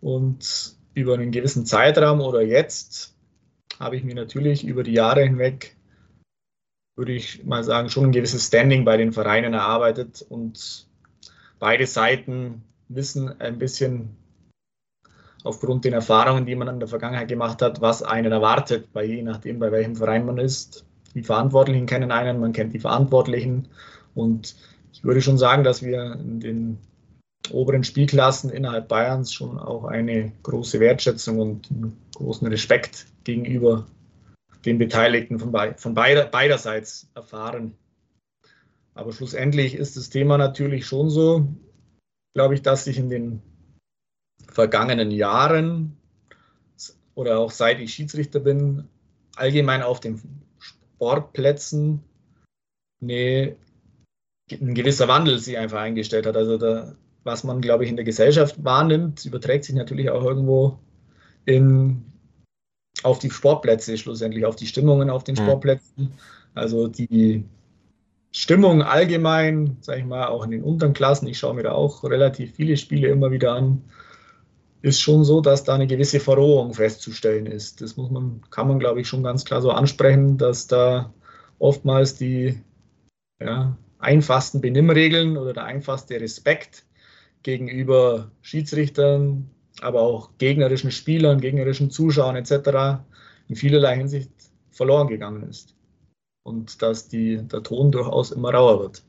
[0.00, 3.16] Und über einen gewissen Zeitraum oder jetzt
[3.80, 5.76] habe ich mir natürlich über die Jahre hinweg,
[6.98, 10.88] würde ich mal sagen, schon ein gewisses Standing bei den Vereinen erarbeitet und
[11.60, 14.16] beide Seiten wissen ein bisschen
[15.44, 19.22] aufgrund den Erfahrungen, die man in der Vergangenheit gemacht hat, was einen erwartet, bei je
[19.22, 20.84] nachdem, bei welchem Verein man ist.
[21.14, 23.68] Die Verantwortlichen kennen einen, man kennt die Verantwortlichen
[24.16, 24.56] und
[24.92, 26.78] ich würde schon sagen, dass wir in den
[27.52, 31.68] oberen Spielklassen innerhalb Bayerns schon auch eine große Wertschätzung und
[32.16, 33.86] großen Respekt gegenüber
[34.64, 37.74] den Beteiligten von, von beider, beiderseits erfahren.
[38.94, 41.48] Aber schlussendlich ist das Thema natürlich schon so,
[42.34, 43.42] glaube ich, dass sich in den
[44.48, 45.96] vergangenen Jahren
[47.14, 48.88] oder auch seit ich Schiedsrichter bin,
[49.36, 50.20] allgemein auf den
[50.58, 52.02] Sportplätzen
[53.00, 53.56] eine,
[54.50, 56.36] ein gewisser Wandel sich einfach eingestellt hat.
[56.36, 56.96] Also da
[57.28, 60.78] was man, glaube ich, in der Gesellschaft wahrnimmt, überträgt sich natürlich auch irgendwo
[61.44, 62.07] in,
[63.02, 65.36] auf die Sportplätze schlussendlich, auf die Stimmungen auf den.
[65.36, 66.12] Sportplätzen.
[66.54, 67.44] Also die
[68.32, 72.04] Stimmung allgemein, sage ich mal, auch in den unteren Klassen, ich schaue mir da auch
[72.04, 73.82] relativ viele Spiele immer wieder an,
[74.82, 77.80] ist schon so, dass da eine gewisse Verrohung festzustellen ist.
[77.80, 81.12] Das muss man, kann man, glaube ich, schon ganz klar so ansprechen, dass da
[81.58, 82.60] oftmals die
[83.40, 86.84] ja, einfachsten Benimmregeln oder der einfachste Respekt
[87.42, 89.50] gegenüber Schiedsrichtern,
[89.82, 93.00] aber auch gegnerischen Spielern, gegnerischen Zuschauern etc.
[93.48, 94.30] in vielerlei Hinsicht
[94.70, 95.74] verloren gegangen ist.
[96.44, 99.02] Und dass die, der Ton durchaus immer rauer wird.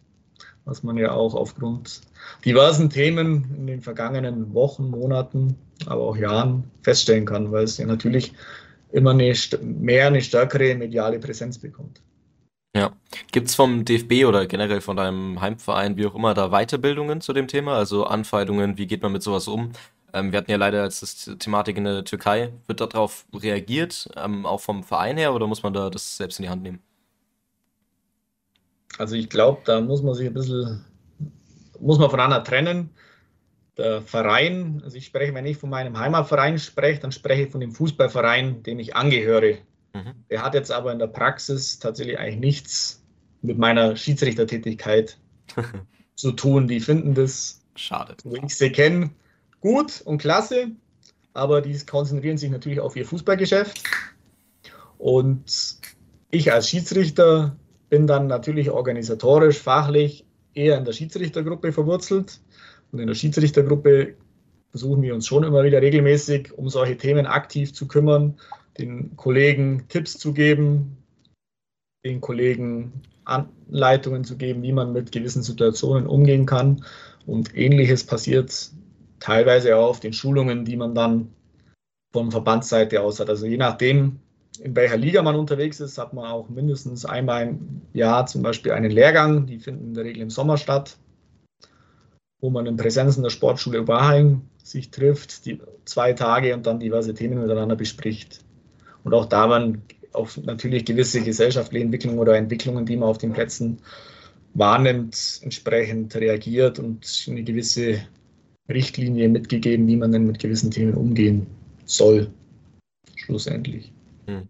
[0.66, 2.02] Was man ja auch aufgrund
[2.46, 5.56] diversen Themen in den vergangenen Wochen, Monaten,
[5.86, 8.34] aber auch Jahren feststellen kann, weil es ja natürlich
[8.92, 12.02] immer eine, mehr eine stärkere mediale Präsenz bekommt.
[12.76, 12.94] Ja.
[13.32, 17.34] Gibt es vom DFB oder generell von deinem Heimverein, wie auch immer, da Weiterbildungen zu
[17.34, 17.76] dem Thema?
[17.76, 19.72] Also Anfeindungen, wie geht man mit sowas um?
[20.14, 22.54] Ähm, wir hatten ja leider jetzt das Thematik in der Türkei.
[22.68, 26.44] Wird darauf reagiert, ähm, auch vom Verein her, oder muss man da das selbst in
[26.44, 26.80] die Hand nehmen?
[28.98, 30.86] Also ich glaube, da muss man sich ein bisschen,
[31.80, 32.90] muss man voneinander trennen.
[33.78, 37.62] Der Verein, also ich spreche, wenn ich von meinem Heimatverein spreche, dann spreche ich von
[37.62, 39.60] dem Fußballverein, dem ich angehöre.
[39.94, 40.26] Mhm.
[40.30, 43.04] Der hat jetzt aber in der Praxis tatsächlich eigentlich nichts
[43.42, 45.18] mit meiner Schiedsrichtertätigkeit
[46.16, 46.68] zu tun.
[46.68, 48.16] Die finden das, Schade.
[48.22, 49.12] so ich sie kenne,
[49.62, 50.72] gut und klasse,
[51.34, 53.84] aber die konzentrieren sich natürlich auf ihr Fußballgeschäft.
[54.98, 55.78] Und
[56.32, 57.56] ich als Schiedsrichter
[57.90, 62.40] bin dann natürlich organisatorisch, fachlich eher in der Schiedsrichtergruppe verwurzelt.
[62.92, 64.16] Und in der Schiedsrichtergruppe
[64.72, 68.36] versuchen wir uns schon immer wieder regelmäßig um solche Themen aktiv zu kümmern
[68.78, 70.98] den Kollegen Tipps zu geben,
[72.06, 72.94] den Kollegen
[73.26, 76.84] Anleitungen zu geben, wie man mit gewissen Situationen umgehen kann.
[77.26, 78.72] Und ähnliches passiert
[79.20, 81.30] teilweise auch auf den Schulungen, die man dann
[82.12, 83.30] von Verbandsseite aus hat.
[83.30, 84.20] Also je nachdem,
[84.60, 88.72] in welcher Liga man unterwegs ist, hat man auch mindestens einmal im Jahr zum Beispiel
[88.72, 89.46] einen Lehrgang.
[89.46, 90.98] Die finden in der Regel im Sommer statt.
[92.42, 96.80] wo man in Präsenz in der Sportschule Oberheim sich trifft, die zwei Tage und dann
[96.80, 98.40] diverse Themen miteinander bespricht.
[99.04, 99.82] Und auch da waren
[100.14, 103.80] auch natürlich gewisse gesellschaftliche Entwicklungen oder Entwicklungen, die man auf den Plätzen
[104.54, 108.02] wahrnimmt, entsprechend reagiert und eine gewisse
[108.70, 111.48] Richtlinie mitgegeben, wie man denn mit gewissen Themen umgehen
[111.86, 112.32] soll,
[113.16, 113.92] schlussendlich.
[114.28, 114.48] Hm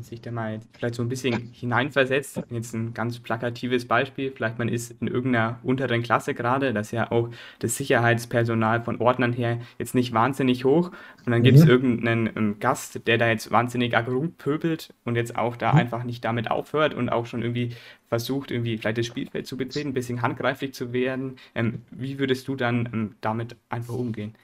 [0.00, 2.42] sich da mal vielleicht so ein bisschen hineinversetzt.
[2.50, 4.32] Jetzt ein ganz plakatives Beispiel.
[4.34, 7.28] Vielleicht man ist in irgendeiner unteren Klasse gerade, das ist ja auch
[7.58, 10.90] das Sicherheitspersonal von Ordnern her jetzt nicht wahnsinnig hoch.
[11.26, 11.70] Und dann gibt es mhm.
[11.70, 13.94] irgendeinen um, ähm, Gast, der da jetzt wahnsinnig
[14.38, 15.78] pöbelt und jetzt auch da mhm.
[15.80, 17.70] einfach nicht damit aufhört und auch schon irgendwie
[18.08, 21.36] versucht, irgendwie vielleicht das Spielfeld zu betreten, ein bisschen handgreiflich zu werden.
[21.54, 24.34] Ähm, wie würdest du dann ähm, damit einfach umgehen?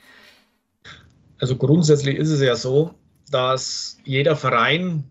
[1.38, 2.94] Also grundsätzlich ist es ja so,
[3.30, 5.04] dass jeder Verein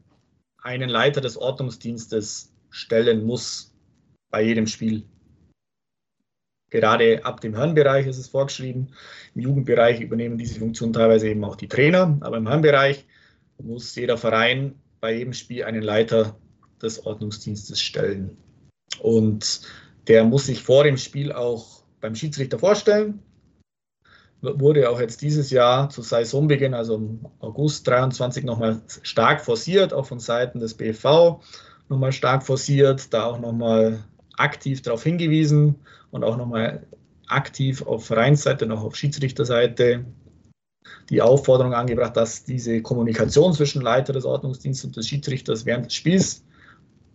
[0.67, 3.73] einen Leiter des Ordnungsdienstes stellen muss
[4.29, 5.03] bei jedem Spiel.
[6.69, 8.89] Gerade ab dem Herrenbereich ist es vorgeschrieben.
[9.33, 13.05] Im Jugendbereich übernehmen diese Funktion teilweise eben auch die Trainer, aber im Herrenbereich
[13.63, 16.37] muss jeder Verein bei jedem Spiel einen Leiter
[16.81, 18.35] des Ordnungsdienstes stellen.
[18.99, 19.61] Und
[20.09, 23.23] der muss sich vor dem Spiel auch beim Schiedsrichter vorstellen
[24.41, 30.05] wurde auch jetzt dieses Jahr zu Saisonbeginn, also im August 23, nochmal stark forciert, auch
[30.05, 31.41] von Seiten des BV
[31.89, 34.03] nochmal stark forciert, da auch nochmal
[34.37, 35.75] aktiv darauf hingewiesen
[36.11, 36.85] und auch nochmal
[37.27, 40.05] aktiv auf Vereinsseite und auch auf Schiedsrichterseite
[41.09, 45.93] die Aufforderung angebracht, dass diese Kommunikation zwischen Leiter des Ordnungsdienstes und des Schiedsrichters während des
[45.95, 46.43] Spiels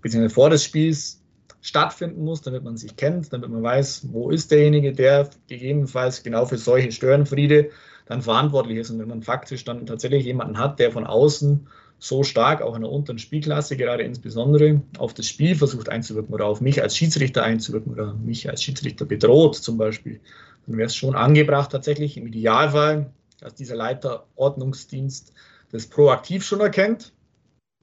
[0.03, 0.29] bzw.
[0.29, 1.22] vor des Spiels
[1.61, 6.47] stattfinden muss, damit man sich kennt, damit man weiß, wo ist derjenige, der gegebenenfalls genau
[6.47, 7.71] für solche Störenfriede
[8.07, 8.91] dann verantwortlich ist.
[8.91, 12.83] Und wenn man faktisch dann tatsächlich jemanden hat, der von außen so stark, auch in
[12.83, 17.45] der unteren Spielklasse gerade insbesondere, auf das Spiel versucht einzuwirken oder auf mich als Schiedsrichter
[17.45, 20.21] einzuwirken oder mich als Schiedsrichter bedroht zum Beispiel,
[20.67, 25.33] dann wäre es schon angebracht tatsächlich im Idealfall, dass dieser Leiter Ordnungsdienst
[25.71, 27.13] das proaktiv schon erkennt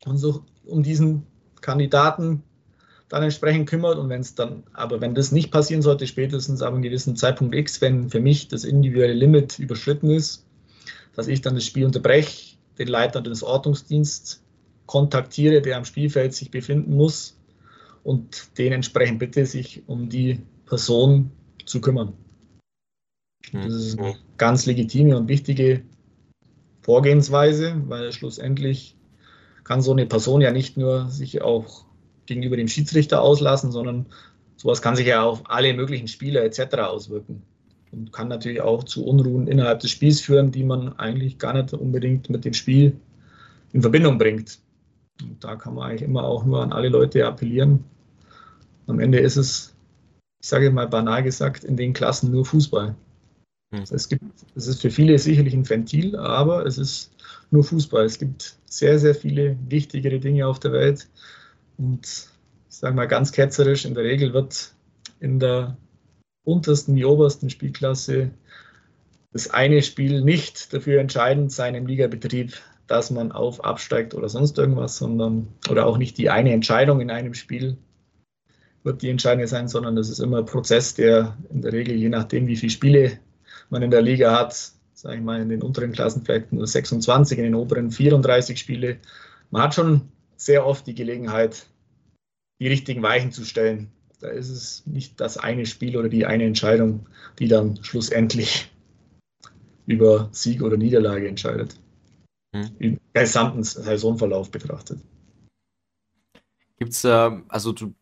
[0.06, 1.26] und so um diesen
[1.62, 2.44] Kandidaten
[3.10, 3.98] dann entsprechend kümmert.
[3.98, 7.56] Und wenn es dann, aber wenn das nicht passieren sollte, spätestens ab einem gewissen Zeitpunkt
[7.56, 10.46] X, wenn für mich das individuelle Limit überschritten ist,
[11.16, 14.42] dass ich dann das Spiel unterbreche, den Leiter des Ordnungsdienstes
[14.86, 17.38] kontaktiere, der am Spielfeld sich befinden muss
[18.04, 21.32] und den entsprechend bitte, sich um die Person
[21.66, 22.14] zu kümmern.
[23.52, 23.64] Hm.
[23.64, 25.82] Das ist eine ganz legitime und wichtige
[26.82, 28.96] Vorgehensweise, weil schlussendlich
[29.64, 31.86] kann so eine Person ja nicht nur sich auch
[32.30, 34.06] gegenüber dem Schiedsrichter auslassen, sondern
[34.56, 36.76] sowas kann sich ja auf alle möglichen Spieler etc.
[36.78, 37.42] auswirken
[37.92, 41.74] und kann natürlich auch zu Unruhen innerhalb des Spiels führen, die man eigentlich gar nicht
[41.74, 42.96] unbedingt mit dem Spiel
[43.74, 44.60] in Verbindung bringt.
[45.22, 47.84] Und da kann man eigentlich immer auch nur an alle Leute appellieren.
[48.88, 49.76] Am Ende ist es,
[50.42, 52.96] ich sage mal banal gesagt, in den Klassen nur Fußball.
[53.74, 53.84] Hm.
[53.90, 54.24] Es, gibt,
[54.56, 57.12] es ist für viele sicherlich ein Ventil, aber es ist
[57.52, 58.06] nur Fußball.
[58.06, 61.08] Es gibt sehr, sehr viele wichtigere Dinge auf der Welt,
[61.80, 64.74] und ich sage mal ganz ketzerisch, in der Regel wird
[65.20, 65.78] in der
[66.44, 68.32] untersten, die obersten Spielklasse
[69.32, 72.54] das eine Spiel nicht dafür entscheidend sein im Ligabetrieb,
[72.88, 77.12] dass man auf absteigt oder sonst irgendwas, sondern oder auch nicht die eine Entscheidung in
[77.12, 77.78] einem Spiel
[78.84, 82.10] wird die entscheidende sein, sondern das ist immer ein Prozess, der in der Regel, je
[82.10, 83.20] nachdem, wie viele Spiele
[83.70, 87.38] man in der Liga hat, sage ich mal, in den unteren Klassen vielleicht nur 26,
[87.38, 88.98] in den oberen 34 Spiele.
[89.52, 91.68] Man hat schon sehr oft die Gelegenheit,
[92.60, 93.92] die richtigen Weichen zu stellen.
[94.20, 98.72] Da ist es nicht das eine Spiel oder die eine Entscheidung, die dann schlussendlich
[99.86, 101.76] über Sieg oder Niederlage entscheidet.
[102.56, 102.70] Hm.
[102.80, 105.00] Im gesamten Saisonverlauf betrachtet.
[106.78, 107.94] Gibt es, äh, also du,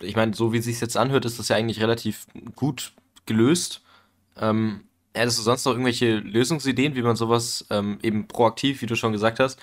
[0.00, 2.92] ich meine, so wie es sich jetzt anhört, ist das ja eigentlich relativ gut
[3.26, 3.82] gelöst.
[4.36, 8.96] Ähm, hättest du sonst noch irgendwelche Lösungsideen, wie man sowas ähm, eben proaktiv, wie du
[8.96, 9.58] schon gesagt hast,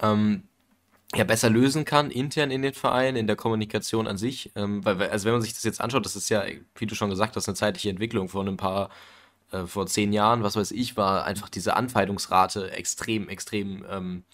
[0.00, 0.44] ähm,
[1.16, 4.50] ja, besser lösen kann, intern in den Verein, in der Kommunikation an sich.
[4.56, 6.44] Ähm, weil, also wenn man sich das jetzt anschaut, das ist ja,
[6.76, 8.90] wie du schon gesagt hast, eine zeitliche Entwicklung von ein paar,
[9.52, 14.24] äh, vor zehn Jahren, was weiß ich, war einfach diese Anfeindungsrate extrem, extrem ähm,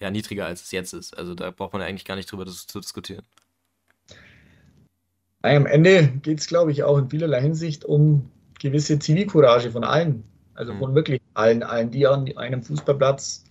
[0.00, 1.16] ja, niedriger, als es jetzt ist.
[1.16, 3.24] Also da braucht man ja eigentlich gar nicht drüber das, zu diskutieren.
[5.42, 10.24] Am Ende geht es, glaube ich, auch in vielerlei Hinsicht um gewisse Zivilcourage von allen.
[10.54, 10.78] Also mhm.
[10.78, 13.44] von wirklich allen, allen, die an einem Fußballplatz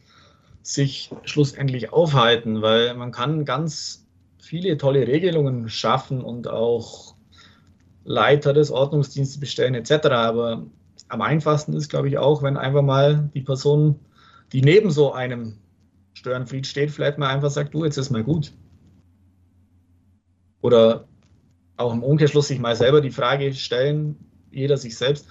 [0.63, 4.06] sich schlussendlich aufhalten, weil man kann ganz
[4.39, 7.15] viele tolle Regelungen schaffen und auch
[8.04, 10.08] Leiter des Ordnungsdienstes bestellen etc.
[10.08, 10.65] Aber
[11.08, 14.00] am einfachsten ist, glaube ich, auch, wenn einfach mal die Person,
[14.52, 15.58] die neben so einem
[16.13, 18.54] Störenfried steht, vielleicht mal einfach sagt, du, jetzt ist mal gut.
[20.62, 21.08] Oder
[21.78, 24.15] auch im Umkehrschluss sich mal selber die Frage stellen,
[24.52, 25.28] jeder sich selbst,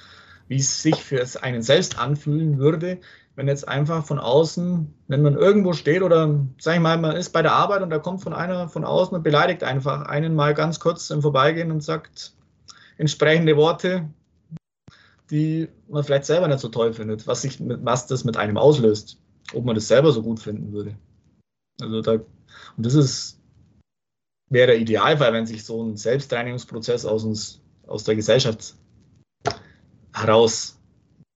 [0.48, 2.98] wie es sich für einen selbst anfühlen würde,
[3.40, 7.30] wenn jetzt einfach von außen, wenn man irgendwo steht oder sag ich mal, man ist
[7.30, 10.52] bei der Arbeit und da kommt von einer von außen und beleidigt einfach einen mal
[10.52, 12.34] ganz kurz im Vorbeigehen und sagt
[12.98, 14.10] entsprechende Worte,
[15.30, 18.58] die man vielleicht selber nicht so toll findet, was, sich mit, was das mit einem
[18.58, 19.18] auslöst,
[19.54, 20.98] ob man das selber so gut finden würde.
[21.80, 22.24] Also da, und
[22.76, 23.40] das ist,
[24.50, 28.74] wäre der Idealfall, wenn sich so ein Selbstreinigungsprozess aus, uns, aus der Gesellschaft
[30.12, 30.79] heraus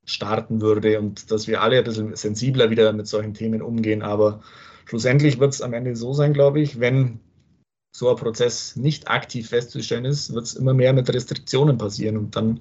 [0.05, 4.03] starten würde und dass wir alle ein bisschen sensibler wieder mit solchen Themen umgehen.
[4.03, 4.41] Aber
[4.87, 7.21] schlussendlich wird es am Ende so sein, glaube ich, wenn
[7.95, 12.37] so ein Prozess nicht aktiv festzustellen ist, wird es immer mehr mit Restriktionen passieren und
[12.37, 12.61] dann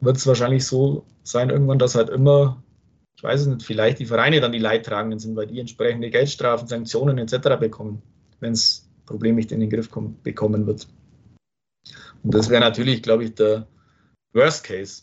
[0.00, 2.62] wird es wahrscheinlich so sein irgendwann, dass halt immer,
[3.16, 6.68] ich weiß es nicht, vielleicht die Vereine dann die Leidtragenden sind, weil die entsprechende Geldstrafen,
[6.68, 7.58] Sanktionen etc.
[7.58, 8.00] bekommen,
[8.38, 10.86] wenn es Problem nicht in den Griff kommt, bekommen wird.
[12.22, 13.66] Und das wäre natürlich, glaube ich, der
[14.32, 15.02] Worst Case,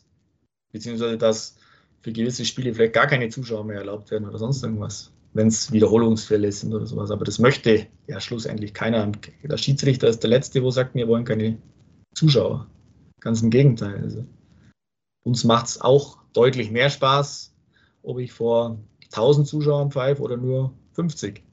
[0.77, 1.57] beziehungsweise dass
[2.01, 5.71] für gewisse Spiele vielleicht gar keine Zuschauer mehr erlaubt werden oder sonst irgendwas, wenn es
[5.71, 7.11] Wiederholungsfälle sind oder sowas.
[7.11, 9.11] Aber das möchte ja schlussendlich keiner.
[9.43, 11.57] Der Schiedsrichter ist der Letzte, wo sagt, wir wollen keine
[12.13, 12.67] Zuschauer.
[13.19, 14.01] Ganz im Gegenteil.
[14.01, 14.25] Also
[15.23, 17.53] uns macht es auch deutlich mehr Spaß,
[18.03, 21.43] ob ich vor 1000 Zuschauern pfeife oder nur 50.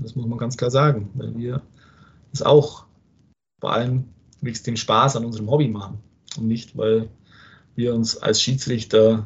[0.00, 1.62] Das muss man ganz klar sagen, weil wir
[2.32, 2.84] es auch
[3.60, 4.04] vor allem
[4.40, 5.98] den Spaß an unserem Hobby machen
[6.36, 7.08] und nicht, weil
[7.78, 9.24] wir uns als Schiedsrichter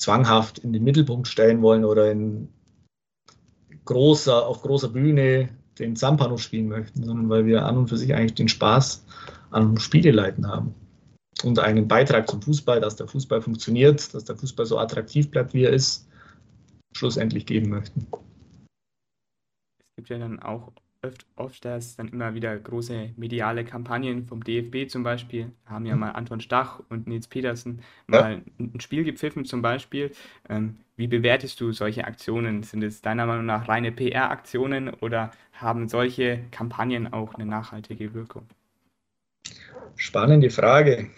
[0.00, 2.48] zwanghaft in den Mittelpunkt stellen wollen oder in
[3.84, 5.48] großer, auf großer Bühne
[5.78, 9.04] den Zampano spielen möchten, sondern weil wir an und für sich eigentlich den Spaß
[9.52, 10.74] am Spieleleiten haben
[11.44, 15.54] und einen Beitrag zum Fußball, dass der Fußball funktioniert, dass der Fußball so attraktiv bleibt,
[15.54, 16.08] wie er ist,
[16.96, 18.08] schlussendlich geben möchten.
[19.78, 20.72] Es gibt ja dann auch
[21.04, 25.96] oft, oft dass dann immer wieder große mediale Kampagnen vom DFB zum Beispiel, haben ja
[25.96, 28.40] mal Anton Stach und Nils Petersen mal ja.
[28.58, 30.10] ein Spiel gepfiffen zum Beispiel.
[30.48, 32.62] Ähm, wie bewertest du solche Aktionen?
[32.62, 38.46] Sind es deiner Meinung nach reine PR-Aktionen oder haben solche Kampagnen auch eine nachhaltige Wirkung?
[39.96, 41.10] Spannende Frage.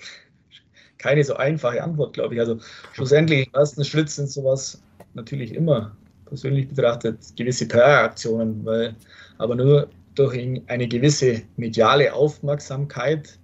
[0.99, 2.41] Keine so einfache Antwort, glaube ich.
[2.41, 2.59] Also
[2.93, 4.83] schlussendlich im ersten Schritt sind sowas
[5.15, 5.97] natürlich immer
[6.27, 8.95] persönlich betrachtet gewisse PR-Aktionen, weil
[9.39, 13.39] aber nur durch eine gewisse mediale Aufmerksamkeit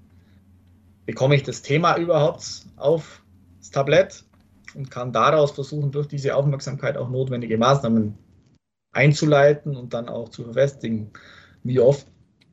[1.07, 4.25] bekomme ich das Thema überhaupt aufs Tablett
[4.75, 8.14] und kann daraus versuchen, durch diese Aufmerksamkeit auch notwendige Maßnahmen
[8.92, 11.11] einzuleiten und dann auch zu verfestigen.
[11.62, 12.07] Wie oft,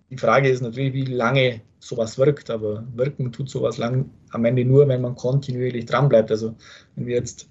[0.10, 4.66] die Frage ist natürlich, wie lange sowas wirkt, aber wirken tut sowas lang am Ende
[4.66, 6.32] nur, wenn man kontinuierlich dranbleibt.
[6.32, 6.56] Also
[6.96, 7.50] wenn wir jetzt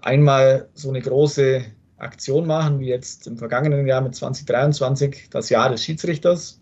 [0.00, 1.64] einmal so eine große
[2.02, 6.60] Aktion machen, wie jetzt im vergangenen Jahr mit 2023, das Jahr des Schiedsrichters,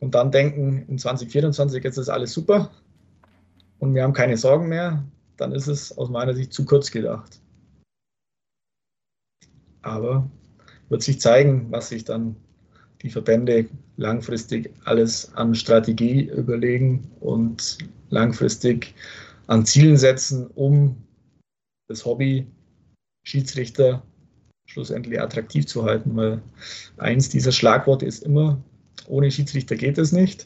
[0.00, 2.70] und dann denken, in 2024 jetzt ist alles super
[3.78, 5.04] und wir haben keine Sorgen mehr,
[5.36, 7.40] dann ist es aus meiner Sicht zu kurz gedacht.
[9.82, 10.30] Aber
[10.88, 12.36] wird sich zeigen, was sich dann
[13.02, 17.78] die Verbände langfristig alles an Strategie überlegen und
[18.10, 18.94] langfristig
[19.46, 20.96] an Zielen setzen, um
[21.88, 22.46] das Hobby
[23.24, 24.02] Schiedsrichter
[24.68, 26.40] schlussendlich attraktiv zu halten, weil
[26.98, 28.62] eins dieser Schlagworte ist immer,
[29.08, 30.44] ohne Schiedsrichter geht es nicht.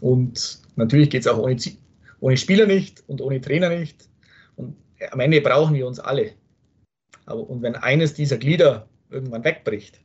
[0.00, 1.56] Und natürlich geht es auch ohne,
[2.20, 4.08] ohne Spieler nicht und ohne Trainer nicht.
[4.56, 4.76] Und
[5.10, 6.32] am Ende brauchen wir uns alle.
[7.26, 10.00] Aber, und wenn eines dieser Glieder irgendwann wegbricht,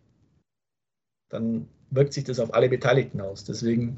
[1.30, 3.44] dann wirkt sich das auf alle Beteiligten aus.
[3.46, 3.98] Deswegen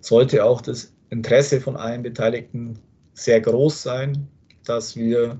[0.00, 2.78] sollte auch das Interesse von allen Beteiligten
[3.12, 4.26] sehr groß sein,
[4.64, 5.38] dass wir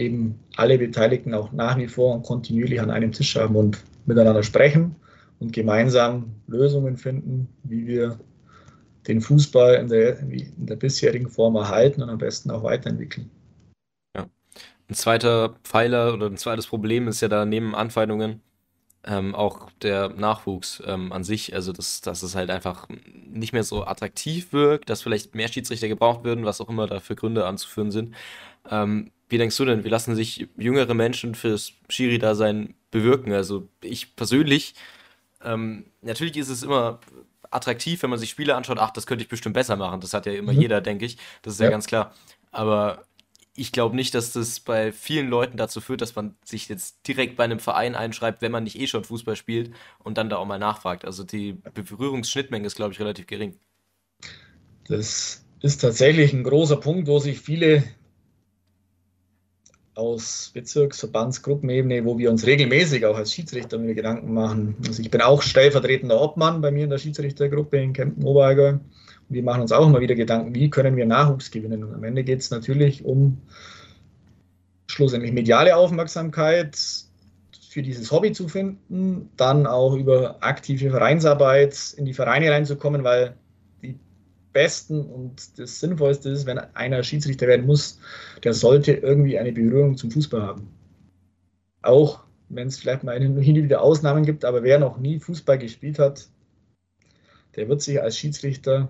[0.00, 4.42] eben alle Beteiligten auch nach wie vor und kontinuierlich an einem Tisch haben und miteinander
[4.42, 4.96] sprechen
[5.38, 8.18] und gemeinsam Lösungen finden, wie wir
[9.06, 13.30] den Fußball in der, in der bisherigen Form erhalten und am besten auch weiterentwickeln.
[14.16, 14.26] Ja.
[14.88, 18.40] Ein zweiter Pfeiler oder ein zweites Problem ist ja da neben Anfeindungen
[19.04, 21.54] ähm, auch der Nachwuchs ähm, an sich.
[21.54, 22.86] Also, dass, dass es halt einfach
[23.30, 27.00] nicht mehr so attraktiv wirkt, dass vielleicht mehr Schiedsrichter gebraucht würden, was auch immer da
[27.00, 28.14] für Gründe anzuführen sind.
[28.70, 33.32] Ähm, wie denkst du denn, wie lassen sich jüngere Menschen fürs Schiri-Dasein bewirken?
[33.32, 34.74] Also ich persönlich,
[35.42, 37.00] ähm, natürlich ist es immer
[37.50, 40.00] attraktiv, wenn man sich Spiele anschaut, ach, das könnte ich bestimmt besser machen.
[40.00, 40.60] Das hat ja immer mhm.
[40.60, 41.16] jeder, denke ich.
[41.42, 42.14] Das ist ja, ja ganz klar.
[42.52, 43.04] Aber
[43.54, 47.36] ich glaube nicht, dass das bei vielen Leuten dazu führt, dass man sich jetzt direkt
[47.36, 50.46] bei einem Verein einschreibt, wenn man nicht eh schon Fußball spielt und dann da auch
[50.46, 51.04] mal nachfragt.
[51.04, 53.56] Also die Berührungsschnittmenge ist, glaube ich, relativ gering.
[54.86, 57.84] Das ist tatsächlich ein großer Punkt, wo sich viele
[59.94, 64.76] aus Bezirksverbandsgruppenebene, wo wir uns regelmäßig auch als Schiedsrichter Gedanken machen.
[64.86, 68.78] Also ich bin auch stellvertretender Obmann bei mir in der Schiedsrichtergruppe in Kempten Oberallgäu
[69.30, 71.84] wir machen uns auch immer wieder Gedanken, wie können wir Nachwuchs gewinnen.
[71.84, 73.40] Und am Ende geht es natürlich um
[74.88, 76.76] schlussendlich mediale Aufmerksamkeit
[77.68, 83.36] für dieses Hobby zu finden, dann auch über aktive Vereinsarbeit in die Vereine reinzukommen, weil
[84.52, 88.00] Besten und das Sinnvollste ist, wenn einer Schiedsrichter werden muss,
[88.42, 90.74] der sollte irgendwie eine Berührung zum Fußball haben.
[91.82, 95.58] Auch wenn es vielleicht mal hin und wieder Ausnahmen gibt, aber wer noch nie Fußball
[95.58, 96.28] gespielt hat,
[97.56, 98.88] der wird sich als Schiedsrichter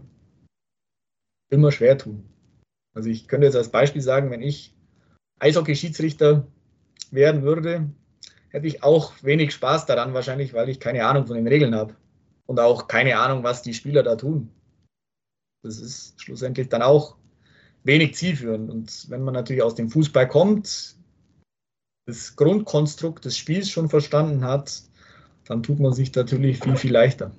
[1.51, 2.25] immer schwer tun.
[2.95, 4.75] Also ich könnte jetzt als Beispiel sagen, wenn ich
[5.39, 6.47] Eishockey-Schiedsrichter
[7.11, 7.91] werden würde,
[8.49, 11.95] hätte ich auch wenig Spaß daran wahrscheinlich, weil ich keine Ahnung von den Regeln habe
[12.47, 14.51] und auch keine Ahnung, was die Spieler da tun.
[15.63, 17.17] Das ist schlussendlich dann auch
[17.85, 18.71] wenig zielführend.
[18.71, 20.97] Und wenn man natürlich aus dem Fußball kommt,
[22.07, 24.83] das Grundkonstrukt des Spiels schon verstanden hat,
[25.47, 27.33] dann tut man sich natürlich viel, viel leichter.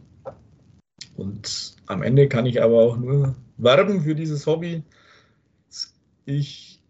[1.16, 4.84] Und am Ende kann ich aber auch nur werben für dieses Hobby.
[6.26, 6.82] Ich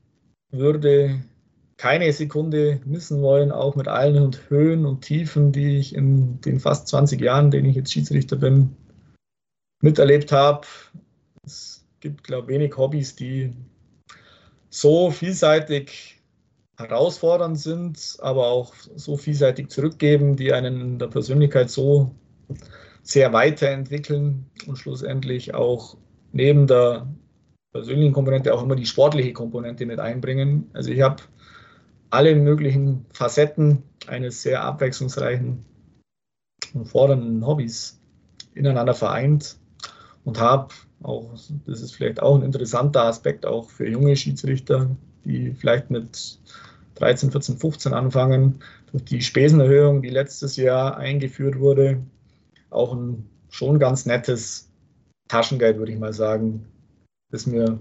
[0.51, 1.23] würde
[1.77, 6.59] keine Sekunde missen wollen, auch mit allen und Höhen und Tiefen, die ich in den
[6.59, 8.75] fast 20 Jahren, denen ich jetzt Schiedsrichter bin,
[9.82, 10.67] miterlebt habe.
[11.46, 13.54] Es gibt, glaube ich, wenig Hobbys, die
[14.70, 16.22] so vielseitig
[16.78, 22.16] herausfordernd sind, aber auch so vielseitig zurückgeben, die einen in der Persönlichkeit so
[23.04, 25.98] sehr weiterentwickeln und schlussendlich auch
[26.32, 27.08] neben der
[27.74, 30.70] persönlichen Komponente auch immer die sportliche Komponente mit einbringen.
[30.74, 31.24] Also ich habe
[32.10, 35.66] alle möglichen Facetten eines sehr abwechslungsreichen
[36.74, 38.02] und fordernden Hobbys
[38.54, 39.58] ineinander vereint
[40.26, 40.74] und habe
[41.04, 41.34] auch,
[41.66, 44.89] das ist vielleicht auch ein interessanter Aspekt auch für junge Schiedsrichter,
[45.26, 46.39] die vielleicht mit
[46.95, 48.60] 13, 14, 15 anfangen,
[48.91, 52.02] durch die Spesenerhöhung, die letztes Jahr eingeführt wurde,
[52.70, 54.70] auch ein schon ganz nettes
[55.28, 56.66] Taschengeld, würde ich mal sagen,
[57.32, 57.80] das mir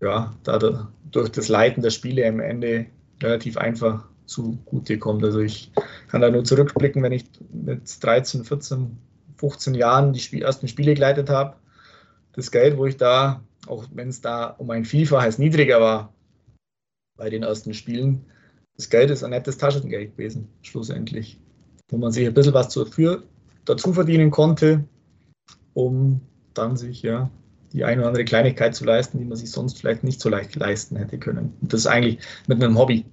[0.00, 0.34] ja,
[1.10, 2.86] durch das Leiten der Spiele am Ende
[3.20, 5.24] relativ einfach zugute kommt.
[5.24, 5.72] Also ich
[6.08, 8.96] kann da nur zurückblicken, wenn ich mit 13, 14,
[9.38, 11.56] 15 Jahren die ersten Spiele geleitet habe.
[12.38, 16.14] Das Geld, wo ich da, auch wenn es da um ein Vielfaches niedriger war
[17.16, 18.26] bei den ersten Spielen,
[18.76, 21.40] das Geld ist ein nettes Taschengeld gewesen, schlussendlich.
[21.88, 23.24] Wo man sich ein bisschen was dafür,
[23.64, 24.84] dazu verdienen konnte,
[25.74, 26.20] um
[26.54, 27.28] dann sich ja
[27.72, 30.54] die eine oder andere Kleinigkeit zu leisten, die man sich sonst vielleicht nicht so leicht
[30.54, 31.56] leisten hätte können.
[31.60, 33.04] Und das ist eigentlich mit einem Hobby.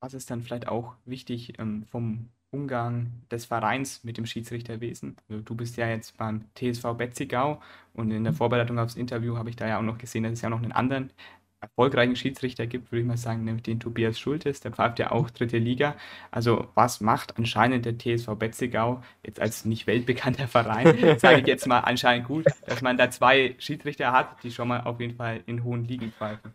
[0.00, 5.16] Was ist dann vielleicht auch wichtig ähm, vom Umgang des Vereins mit dem Schiedsrichterwesen?
[5.28, 7.60] Also du bist ja jetzt beim TSV Betzigau
[7.94, 10.40] und in der Vorbereitung aufs Interview habe ich da ja auch noch gesehen, dass es
[10.42, 11.12] ja noch einen anderen
[11.60, 15.28] erfolgreichen Schiedsrichter gibt, würde ich mal sagen, nämlich den Tobias Schultes, der pfeift ja auch
[15.28, 15.94] dritte Liga.
[16.30, 21.66] Also was macht anscheinend der TSV Betzigau jetzt als nicht weltbekannter Verein, sage ich jetzt
[21.66, 25.42] mal anscheinend gut, dass man da zwei Schiedsrichter hat, die schon mal auf jeden Fall
[25.46, 26.54] in hohen Ligen pfeifen?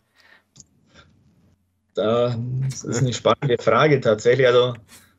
[1.94, 2.36] Das
[2.84, 4.48] ist eine spannende Frage tatsächlich.
[4.48, 4.74] Also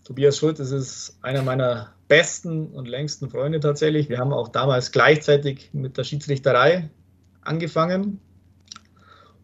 [0.06, 4.08] Tobias Schultes ist einer meiner besten und längsten Freunde tatsächlich.
[4.08, 6.90] Wir haben auch damals gleichzeitig mit der Schiedsrichterei
[7.40, 8.20] angefangen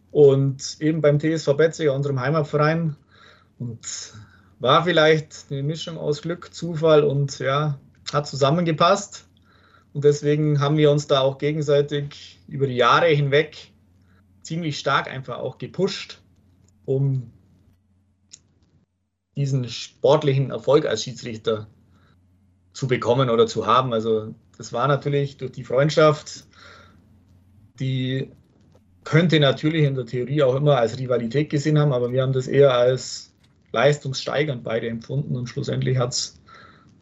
[0.09, 2.95] und eben beim TSV Betziger, unserem Heimatverein.
[3.59, 4.13] Und
[4.61, 7.77] war vielleicht eine Mischung aus Glück, Zufall und ja,
[8.13, 9.27] hat zusammengepasst.
[9.91, 13.73] Und deswegen haben wir uns da auch gegenseitig über die Jahre hinweg
[14.43, 16.21] ziemlich stark einfach auch gepusht,
[16.85, 17.32] um
[19.35, 21.67] diesen sportlichen Erfolg als Schiedsrichter
[22.73, 23.93] zu bekommen oder zu haben.
[23.93, 26.45] Also das war natürlich durch die Freundschaft,
[27.79, 28.31] die
[29.03, 32.47] könnte natürlich in der Theorie auch immer als Rivalität gesehen haben, aber wir haben das
[32.47, 33.33] eher als
[33.71, 36.41] leistungssteigernd beide empfunden und schlussendlich hat es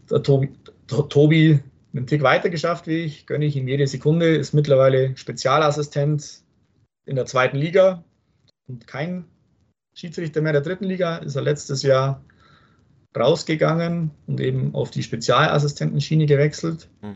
[0.10, 0.50] der Tobi,
[0.90, 1.60] der Tobi
[1.94, 6.42] einen Tick weiter geschafft wie ich, gönne ich ihm jede Sekunde, ist mittlerweile Spezialassistent
[7.06, 8.04] in der zweiten Liga
[8.68, 9.26] und kein
[9.94, 12.24] Schiedsrichter mehr der dritten Liga, ist er letztes Jahr
[13.18, 16.90] rausgegangen und eben auf die Spezialassistentenschiene gewechselt.
[17.02, 17.16] Hm.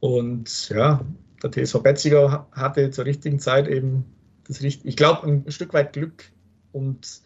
[0.00, 1.04] Und ja,
[1.42, 4.04] der TSV Betziger hatte zur richtigen Zeit eben
[4.46, 6.24] das richtige, ich glaube, ein Stück weit Glück.
[6.72, 7.22] Und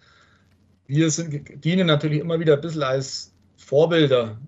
[0.86, 4.38] wir sind, dienen natürlich immer wieder ein bisschen als Vorbilder,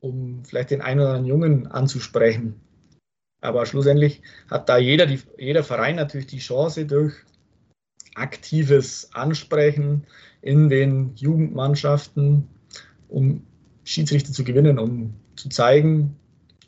[0.00, 2.60] um vielleicht den einen oder anderen Jungen anzusprechen.
[3.40, 7.14] Aber schlussendlich hat da jeder, die, jeder Verein natürlich die Chance durch
[8.14, 10.06] aktives Ansprechen
[10.40, 12.48] in den Jugendmannschaften,
[13.08, 13.46] um
[13.84, 16.16] Schiedsrichter zu gewinnen, um zu zeigen,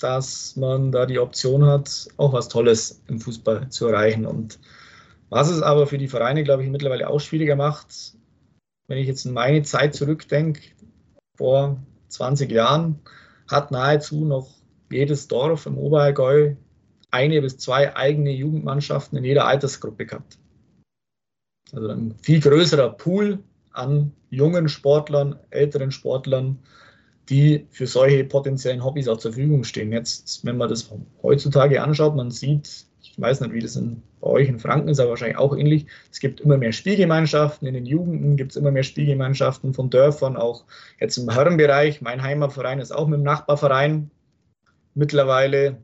[0.00, 4.26] dass man da die Option hat, auch was Tolles im Fußball zu erreichen.
[4.26, 4.58] Und
[5.30, 8.14] was es aber für die Vereine, glaube ich, mittlerweile auch schwieriger macht,
[8.86, 10.60] wenn ich jetzt in meine Zeit zurückdenke,
[11.36, 13.00] vor 20 Jahren,
[13.48, 14.48] hat nahezu noch
[14.90, 16.54] jedes Dorf im Oberallgäu
[17.10, 20.38] eine bis zwei eigene Jugendmannschaften in jeder Altersgruppe gehabt.
[21.74, 23.38] Also ein viel größerer Pool
[23.72, 26.58] an jungen Sportlern, älteren Sportlern,
[27.28, 29.92] die für solche potenziellen Hobbys auch zur Verfügung stehen.
[29.92, 30.90] Jetzt, wenn man das
[31.22, 35.00] heutzutage anschaut, man sieht, ich weiß nicht, wie das in, bei euch in Franken ist,
[35.00, 35.86] aber wahrscheinlich auch ähnlich.
[36.12, 40.36] Es gibt immer mehr Spielgemeinschaften, in den Jugenden gibt es immer mehr Spielgemeinschaften von Dörfern,
[40.36, 40.64] auch
[41.00, 42.00] jetzt im Herrenbereich.
[42.02, 44.10] Mein Heimatverein ist auch mit dem Nachbarverein
[44.94, 45.78] mittlerweile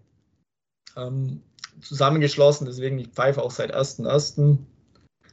[0.96, 1.42] ähm,
[1.80, 4.58] zusammengeschlossen, deswegen ich pfeife auch seit 1.1.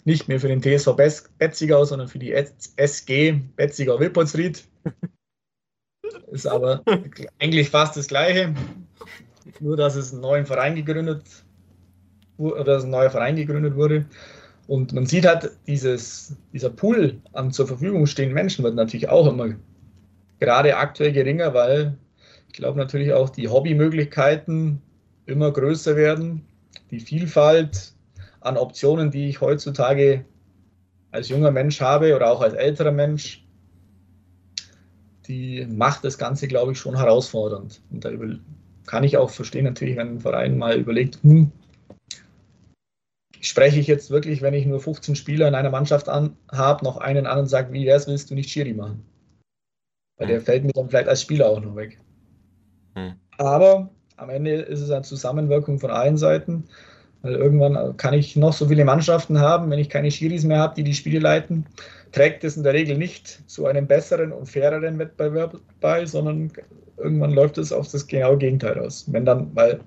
[0.07, 0.95] nicht mehr für den TSV
[1.37, 4.63] Betzigau, sondern für die SG Betzigau Wilpolsried.
[6.31, 6.81] Ist aber
[7.39, 8.53] eigentlich fast das Gleiche.
[9.59, 11.25] Nur, dass es einen neuen Verein gegründet
[12.37, 14.05] oder dass ein neuer Verein gegründet wurde.
[14.67, 19.27] Und man sieht halt, dieses, dieser Pool an zur Verfügung stehenden Menschen wird natürlich auch
[19.27, 19.55] immer
[20.39, 21.97] gerade aktuell geringer, weil
[22.47, 24.81] ich glaube natürlich auch die Hobbymöglichkeiten
[25.25, 26.45] immer größer werden.
[26.91, 27.93] Die Vielfalt
[28.41, 30.25] an Optionen, die ich heutzutage
[31.11, 33.45] als junger Mensch habe oder auch als älterer Mensch,
[35.27, 37.81] die macht das Ganze, glaube ich, schon herausfordernd.
[37.91, 38.11] Und da
[38.85, 41.51] kann ich auch verstehen, natürlich, wenn ein Verein mal überlegt, hm,
[43.41, 47.27] spreche ich jetzt wirklich, wenn ich nur 15 Spieler in einer Mannschaft habe, noch einen
[47.27, 49.05] an und sage, wie wär's, willst du nicht Schiri machen?
[50.17, 50.45] Weil der hm.
[50.45, 51.99] fällt mir dann vielleicht als Spieler auch noch weg.
[52.95, 53.13] Hm.
[53.37, 56.65] Aber am Ende ist es eine Zusammenwirkung von allen Seiten.
[57.21, 60.75] Weil irgendwann kann ich noch so viele Mannschaften haben, wenn ich keine Schiris mehr habe,
[60.75, 61.65] die die Spiele leiten,
[62.11, 66.51] trägt es in der Regel nicht zu einem besseren und faireren Wettbewerb bei, sondern
[66.97, 69.05] irgendwann läuft es auf das genaue Gegenteil aus.
[69.11, 69.79] Wenn dann, weil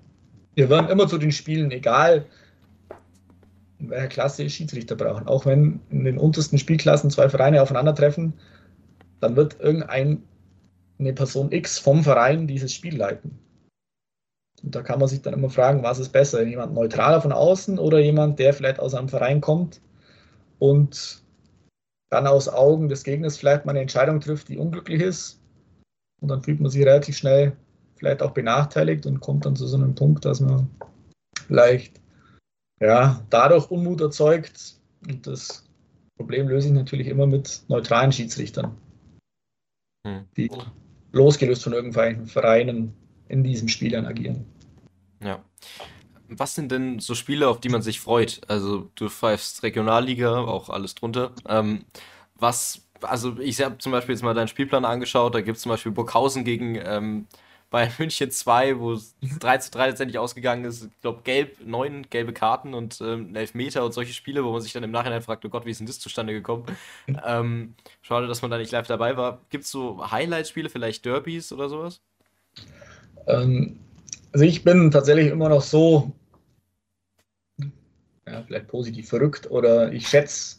[0.55, 2.27] wir werden immer zu den Spielen, egal
[3.79, 5.27] in welcher Klasse, Schiedsrichter brauchen.
[5.27, 8.35] Auch wenn in den untersten Spielklassen zwei Vereine aufeinandertreffen,
[9.21, 10.19] dann wird irgendeine
[11.15, 13.39] Person X vom Verein dieses Spiel leiten.
[14.63, 16.43] Und da kann man sich dann immer fragen, was ist besser?
[16.43, 19.81] Jemand neutraler von außen oder jemand, der vielleicht aus einem Verein kommt
[20.59, 21.23] und
[22.11, 25.41] dann aus Augen des Gegners vielleicht mal eine Entscheidung trifft, die unglücklich ist.
[26.21, 27.57] Und dann fühlt man sich relativ schnell
[27.97, 30.69] vielleicht auch benachteiligt und kommt dann zu so einem Punkt, dass man
[31.47, 32.01] vielleicht
[32.81, 34.77] ja, dadurch Unmut erzeugt.
[35.07, 35.65] Und das
[36.17, 38.77] Problem löse ich natürlich immer mit neutralen Schiedsrichtern,
[40.07, 40.25] hm.
[40.37, 40.51] die
[41.13, 42.95] losgelöst von irgendwelchen Vereinen
[43.31, 44.45] in diesen Spielern agieren.
[45.23, 45.43] Ja.
[46.29, 48.41] Was sind denn so Spiele, auf die man sich freut?
[48.49, 51.33] Also du pfeifst Regionalliga, auch alles drunter.
[51.49, 51.85] Ähm,
[52.37, 55.71] was, also ich habe zum Beispiel jetzt mal deinen Spielplan angeschaut, da gibt es zum
[55.71, 57.27] Beispiel Burghausen gegen ähm,
[57.71, 60.85] Bayern München 2, wo es 3 zu 3 letztendlich ausgegangen ist.
[60.85, 64.73] Ich glaube, gelb, neun gelbe Karten und ähm, Elfmeter und solche Spiele, wo man sich
[64.73, 66.65] dann im Nachhinein fragt, oh Gott, wie ist denn das zustande gekommen?
[67.27, 69.41] ähm, schade, dass man da nicht live dabei war.
[69.51, 72.01] Gibt es so Highlight-Spiele, vielleicht Derbys oder sowas?
[73.27, 73.79] Ähm,
[74.33, 76.13] also ich bin tatsächlich immer noch so,
[78.27, 80.57] ja, vielleicht positiv verrückt oder ich schätze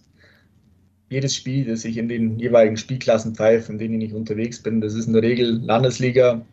[1.09, 4.81] jedes Spiel, das ich in den jeweiligen Spielklassen pfeife, in denen ich unterwegs bin.
[4.81, 6.45] Das ist in der Regel Landesliga,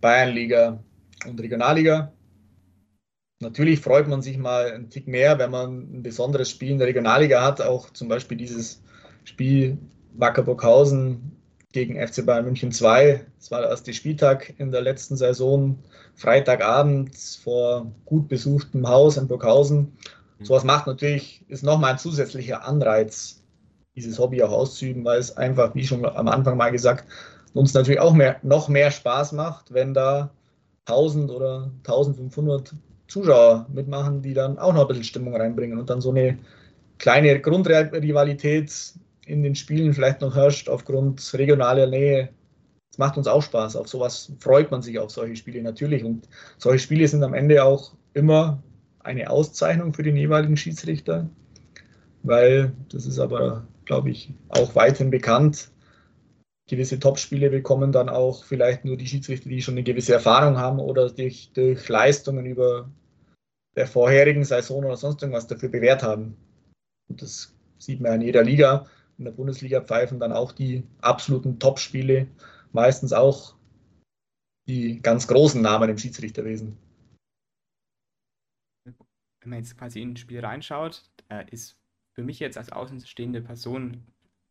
[0.00, 0.82] Bayernliga
[1.26, 2.12] und Regionalliga.
[3.42, 6.88] Natürlich freut man sich mal einen Tick mehr, wenn man ein besonderes Spiel in der
[6.88, 7.60] Regionalliga hat.
[7.60, 8.82] Auch zum Beispiel dieses
[9.24, 9.78] Spiel
[10.14, 11.39] Wacker Burghausen
[11.72, 13.24] gegen FC Bayern München 2.
[13.38, 15.78] Das war der erste Spieltag in der letzten Saison.
[16.14, 19.96] Freitagabend vor gut besuchtem Haus in Burghausen.
[20.38, 20.44] Mhm.
[20.44, 23.42] Sowas macht natürlich, ist nochmal ein zusätzlicher Anreiz,
[23.94, 27.04] dieses Hobby auch auszuüben, weil es einfach, wie schon am Anfang mal gesagt,
[27.54, 30.30] uns natürlich auch mehr, noch mehr Spaß macht, wenn da
[30.86, 32.74] 1000 oder 1500
[33.08, 36.38] Zuschauer mitmachen, die dann auch noch ein bisschen Stimmung reinbringen und dann so eine
[36.98, 38.94] kleine Grundrivalität
[39.30, 42.30] in den Spielen vielleicht noch herrscht aufgrund regionaler Nähe.
[42.90, 43.76] Es macht uns auch Spaß.
[43.76, 46.04] Auf sowas freut man sich auf solche Spiele natürlich.
[46.04, 46.28] Und
[46.58, 48.62] solche Spiele sind am Ende auch immer
[48.98, 51.30] eine Auszeichnung für den jeweiligen Schiedsrichter,
[52.24, 55.70] weil das ist aber, glaube ich, auch weiterhin bekannt.
[56.68, 60.80] Gewisse Topspiele bekommen dann auch vielleicht nur die Schiedsrichter, die schon eine gewisse Erfahrung haben
[60.80, 62.90] oder durch, durch Leistungen über
[63.76, 66.36] der vorherigen Saison oder sonst irgendwas dafür bewährt haben.
[67.08, 68.86] Und das sieht man in jeder Liga
[69.20, 72.26] in der Bundesliga pfeifen dann auch die absoluten Top-Spiele,
[72.72, 73.54] meistens auch
[74.66, 76.78] die ganz großen Namen im Schiedsrichterwesen.
[78.86, 81.04] Wenn man jetzt quasi in ein Spiel reinschaut,
[81.50, 81.78] ist
[82.14, 84.02] für mich jetzt als außenstehende Person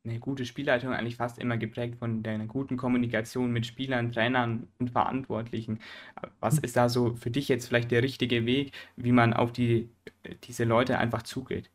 [0.06, 4.92] eine gute Spielleitung eigentlich fast immer geprägt von der guten Kommunikation mit Spielern, Trainern und
[4.92, 5.80] Verantwortlichen.
[6.40, 9.90] Was ist da so für dich jetzt vielleicht der richtige Weg, wie man auf die,
[10.44, 11.72] diese Leute einfach zugeht?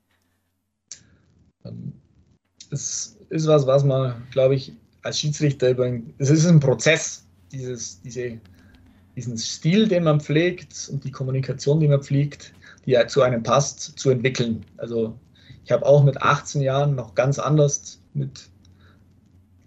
[2.75, 4.73] Es ist was, was man, glaube ich,
[5.03, 5.91] als Schiedsrichter über.
[6.19, 8.41] Es ist ein Prozess, dieses, diese,
[9.17, 12.53] diesen Stil, den man pflegt und die Kommunikation, die man pflegt,
[12.85, 14.67] die zu einem passt, zu entwickeln.
[14.77, 15.17] Also
[15.65, 18.51] ich habe auch mit 18 Jahren noch ganz anders mit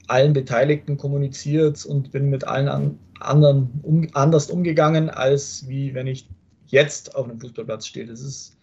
[0.07, 6.07] allen Beteiligten kommuniziert und bin mit allen an, anderen um, anders umgegangen, als wie wenn
[6.07, 6.29] ich
[6.67, 8.05] jetzt auf einem Fußballplatz stehe.
[8.05, 8.57] Das ist,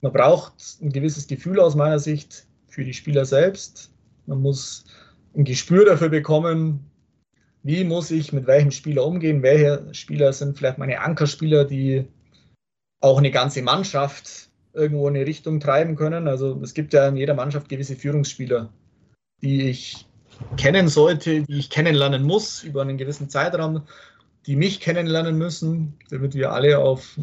[0.00, 3.90] man braucht ein gewisses Gefühl aus meiner Sicht für die Spieler selbst.
[4.26, 4.84] Man muss
[5.36, 6.90] ein Gespür dafür bekommen,
[7.62, 12.06] wie muss ich mit welchem Spieler umgehen, welche Spieler sind vielleicht meine Ankerspieler, die
[13.00, 16.28] auch eine ganze Mannschaft irgendwo in eine Richtung treiben können.
[16.28, 18.72] Also es gibt ja in jeder Mannschaft gewisse Führungsspieler,
[19.42, 20.06] die ich
[20.56, 23.82] kennen sollte, die ich kennenlernen muss über einen gewissen Zeitraum,
[24.46, 27.18] die mich kennenlernen müssen, damit wir alle auf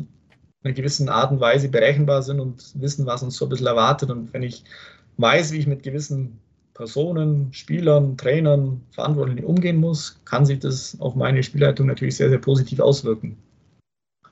[0.63, 4.09] einer gewissen Art und Weise berechenbar sind und wissen, was uns so ein bisschen erwartet.
[4.09, 4.63] Und wenn ich
[5.17, 6.39] weiß, wie ich mit gewissen
[6.73, 12.39] Personen, Spielern, Trainern, Verantwortlichen umgehen muss, kann sich das auf meine Spielleitung natürlich sehr, sehr
[12.39, 13.37] positiv auswirken.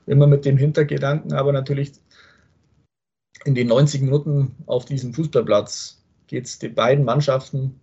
[0.06, 1.94] Immer mit dem Hintergedanken, aber natürlich
[3.46, 7.80] in den 90 Minuten auf diesem Fußballplatz geht es den beiden Mannschaften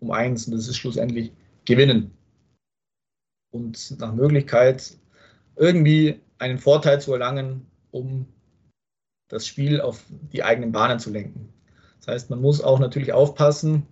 [0.00, 1.32] um eins und das ist schlussendlich
[1.64, 2.10] gewinnen.
[3.52, 4.98] Und nach Möglichkeit
[5.56, 8.26] irgendwie einen Vorteil zu erlangen, um
[9.28, 11.53] das Spiel auf die eigenen Bahnen zu lenken.
[12.04, 13.86] Das heißt, man muss auch natürlich aufpassen.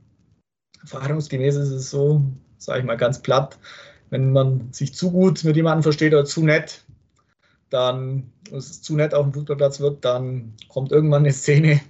[0.83, 2.23] Erfahrungsgemäß ist es so,
[2.59, 3.59] sage ich mal ganz platt,
[4.11, 6.85] wenn man sich zu gut mit jemandem versteht oder zu nett,
[7.71, 11.81] dann es zu nett auf dem Fußballplatz wird, dann kommt irgendwann eine Szene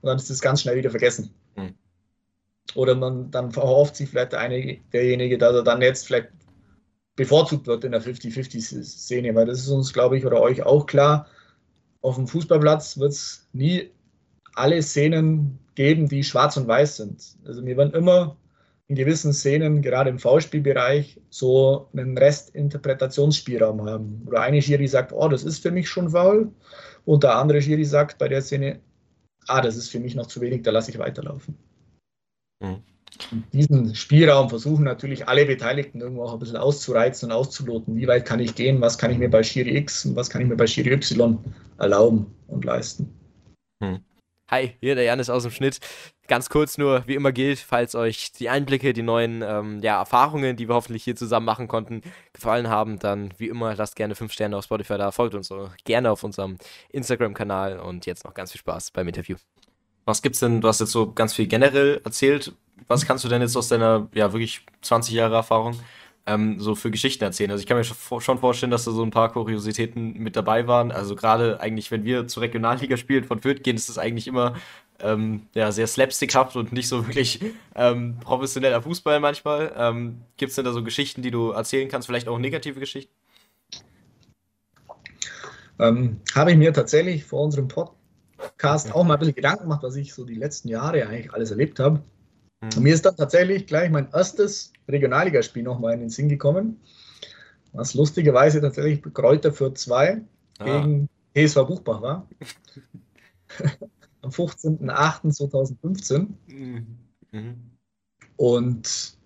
[0.00, 1.34] und dann ist das ganz schnell wieder vergessen.
[1.56, 1.74] Mhm.
[2.76, 6.28] Oder man dann verhofft sich vielleicht eine, derjenige, dass er dann jetzt vielleicht
[7.16, 11.26] bevorzugt wird in der 50-50-Szene, weil das ist uns, glaube ich, oder euch auch klar.
[12.02, 13.90] Auf dem Fußballplatz wird es nie
[14.54, 17.36] alle Szenen geben, die schwarz und weiß sind.
[17.44, 18.36] Also wir werden immer
[18.88, 24.22] in gewissen Szenen, gerade im V-Spielbereich, so einen Restinterpretationsspielraum haben.
[24.26, 26.52] Oder eine Schiri sagt, oh, das ist für mich schon faul.
[27.04, 28.80] Und der andere Schiri sagt bei der Szene,
[29.46, 31.56] ah, das ist für mich noch zu wenig, da lasse ich weiterlaufen.
[32.60, 32.82] Mhm.
[33.52, 37.96] Diesen Spielraum versuchen natürlich alle Beteiligten irgendwo auch ein bisschen auszureizen und auszuloten.
[37.96, 38.80] Wie weit kann ich gehen?
[38.80, 41.38] Was kann ich mir bei Schiri X und was kann ich mir bei Schiri Y
[41.78, 43.12] erlauben und leisten?
[43.82, 44.00] Hm.
[44.52, 45.80] Hi, hier der Janis aus dem Schnitt.
[46.28, 50.56] Ganz kurz nur, wie immer gilt, falls euch die Einblicke, die neuen ähm, ja, Erfahrungen,
[50.56, 52.02] die wir hoffentlich hier zusammen machen konnten,
[52.34, 55.70] gefallen haben, dann wie immer lasst gerne 5 Sterne auf Spotify da, folgt uns so
[55.84, 56.58] gerne auf unserem
[56.90, 59.36] Instagram-Kanal und jetzt noch ganz viel Spaß beim Interview.
[60.04, 62.52] Was gibt's denn, du hast jetzt so ganz viel generell erzählt,
[62.88, 65.80] was kannst du denn jetzt aus deiner, ja, wirklich 20 Jahre Erfahrung
[66.26, 67.50] ähm, so für Geschichten erzählen?
[67.50, 70.92] Also ich kann mir schon vorstellen, dass da so ein paar Kuriositäten mit dabei waren.
[70.92, 74.54] Also gerade eigentlich, wenn wir zur Regionalliga spielen von Fürth gehen, ist es eigentlich immer
[75.00, 77.40] ähm, ja, sehr slapstickhaft und nicht so wirklich
[77.74, 79.72] ähm, professioneller Fußball manchmal.
[79.76, 83.12] Ähm, Gibt es denn da so Geschichten, die du erzählen kannst, vielleicht auch negative Geschichten?
[85.78, 89.96] Ähm, habe ich mir tatsächlich vor unserem Podcast auch mal ein bisschen Gedanken gemacht, was
[89.96, 92.02] ich so die letzten Jahre eigentlich alles erlebt habe.
[92.62, 92.82] Mhm.
[92.82, 96.80] Mir ist dann tatsächlich gleich mein erstes Regionalligaspiel nochmal in den Sinn gekommen.
[97.72, 100.20] Was lustigerweise tatsächlich Kräuter für zwei
[100.58, 100.64] ah.
[100.64, 102.28] gegen PSV Buchbach war.
[104.22, 106.26] Am 15.08.2015.
[106.46, 106.86] Mhm.
[107.32, 107.54] mhm.
[108.36, 109.16] Und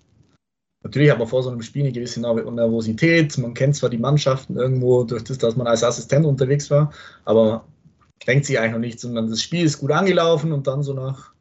[0.83, 3.37] natürlich hat man vor so einem Spiel eine gewisse Nervosität.
[3.39, 6.93] Man kennt zwar die Mannschaften irgendwo durch das, dass man als Assistent unterwegs war,
[7.25, 9.03] aber man denkt sich eigentlich noch nichts.
[9.03, 11.36] sondern das Spiel ist gut angelaufen und dann so nach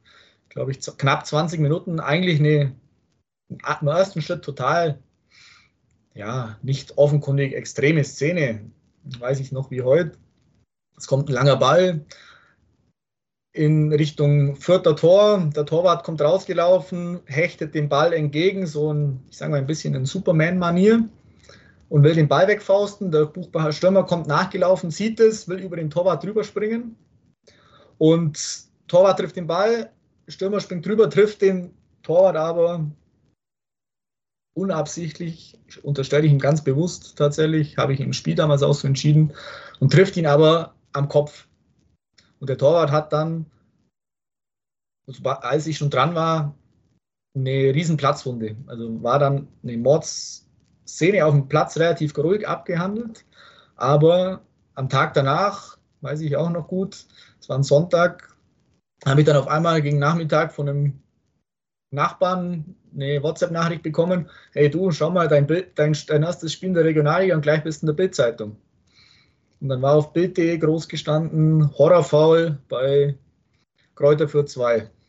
[0.56, 2.76] glaube ich, knapp 20 Minuten eigentlich eine,
[3.50, 5.00] im ersten Schritt total,
[6.14, 8.72] ja, nicht offenkundig extreme Szene.
[9.20, 10.18] Weiß ich noch wie heute.
[10.98, 12.06] Es kommt ein langer Ball
[13.52, 15.50] in Richtung vierter Tor.
[15.56, 19.94] Der Torwart kommt rausgelaufen, hechtet den Ball entgegen, so ein, ich sage mal, ein bisschen
[19.94, 21.08] in Superman-Manier
[21.90, 23.12] und will den Ball wegfausten.
[23.12, 26.96] Der Buchbacher Stürmer kommt nachgelaufen, sieht es, will über den Torwart drüber springen
[27.98, 28.40] und
[28.88, 29.92] Torwart trifft den Ball,
[30.28, 31.74] Stürmer springt drüber, trifft den
[32.04, 32.86] Torwart aber
[34.56, 39.34] unabsichtlich, unterstelle ich ihm ganz bewusst tatsächlich, habe ich im Spiel damals auch so entschieden
[39.80, 41.48] und trifft ihn aber am Kopf.
[42.40, 43.46] Und der Torwart hat dann,
[45.24, 46.56] als ich schon dran war,
[47.36, 48.56] eine riesen Platzwunde.
[48.68, 53.26] Also war dann eine Mordsszene auf dem Platz relativ ruhig abgehandelt,
[53.76, 54.42] aber
[54.74, 57.06] am Tag danach, weiß ich auch noch gut,
[57.40, 58.35] es war ein Sonntag,
[59.06, 61.00] habe ich dann auf einmal gegen Nachmittag von einem
[61.92, 66.76] Nachbarn eine WhatsApp-Nachricht bekommen, hey du, schau mal, dein, Bild, dein, dein erstes Spiel in
[66.76, 68.58] der Regionalliga und gleich bist du in der Bildzeitung.
[69.62, 73.18] Und dann war auf Bild.de groß gestanden, Horrorfaul bei
[73.96, 74.90] Kräuter für zwei.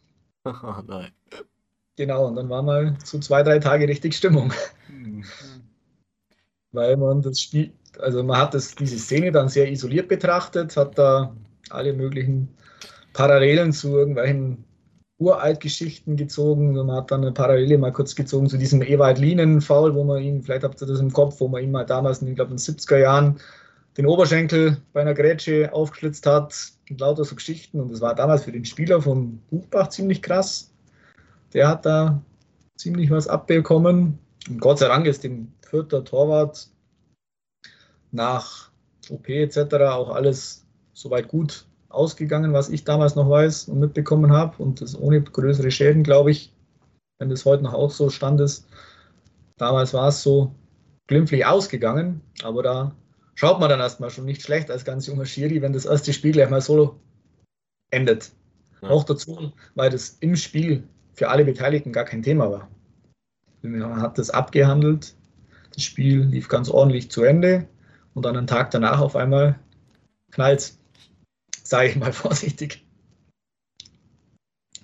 [0.48, 1.10] Oh, nein.
[1.96, 4.52] Genau, und dann war mal so zwei, drei Tage richtig Stimmung.
[6.70, 10.96] weil man das Spiel, also man hat das, diese Szene dann sehr isoliert betrachtet, hat
[10.96, 11.34] da
[11.70, 12.48] alle möglichen
[13.16, 14.62] Parallelen zu irgendwelchen
[15.16, 16.74] Uraltgeschichten gezogen.
[16.74, 20.42] Man hat dann eine Parallele mal kurz gezogen zu diesem Ewald Lienen-Foul, wo man ihn,
[20.42, 22.58] vielleicht habt ihr das im Kopf, wo man ihn mal damals, in, ich glaube, in
[22.58, 23.40] den 70er Jahren
[23.96, 27.80] den Oberschenkel bei einer Grätsche aufgeschlitzt hat und lauter so Geschichten.
[27.80, 30.70] Und das war damals für den Spieler von Buchbach ziemlich krass.
[31.54, 32.20] Der hat da
[32.76, 34.18] ziemlich was abbekommen.
[34.46, 36.68] Und Gott sei Dank ist dem vierter Torwart
[38.12, 38.70] nach
[39.08, 39.56] OP etc.
[39.88, 44.62] auch alles soweit gut ausgegangen, was ich damals noch weiß und mitbekommen habe.
[44.62, 46.52] Und das ohne größere Schäden, glaube ich,
[47.18, 48.66] wenn das heute noch auch so stand ist.
[49.56, 50.54] Damals war es so
[51.06, 52.92] glimpflich ausgegangen, aber da
[53.34, 56.32] schaut man dann erstmal schon nicht schlecht als ganz junger Schiri, wenn das erste Spiel
[56.32, 56.98] gleich mal so
[57.90, 58.32] endet.
[58.82, 58.90] Ja.
[58.90, 60.82] Auch dazu, weil das im Spiel
[61.14, 62.68] für alle Beteiligten gar kein Thema war.
[63.62, 65.14] Man hat das abgehandelt,
[65.74, 67.66] das Spiel lief ganz ordentlich zu Ende
[68.14, 69.58] und dann einen Tag danach auf einmal
[70.30, 70.74] knallt
[71.68, 72.84] sage ich mal vorsichtig.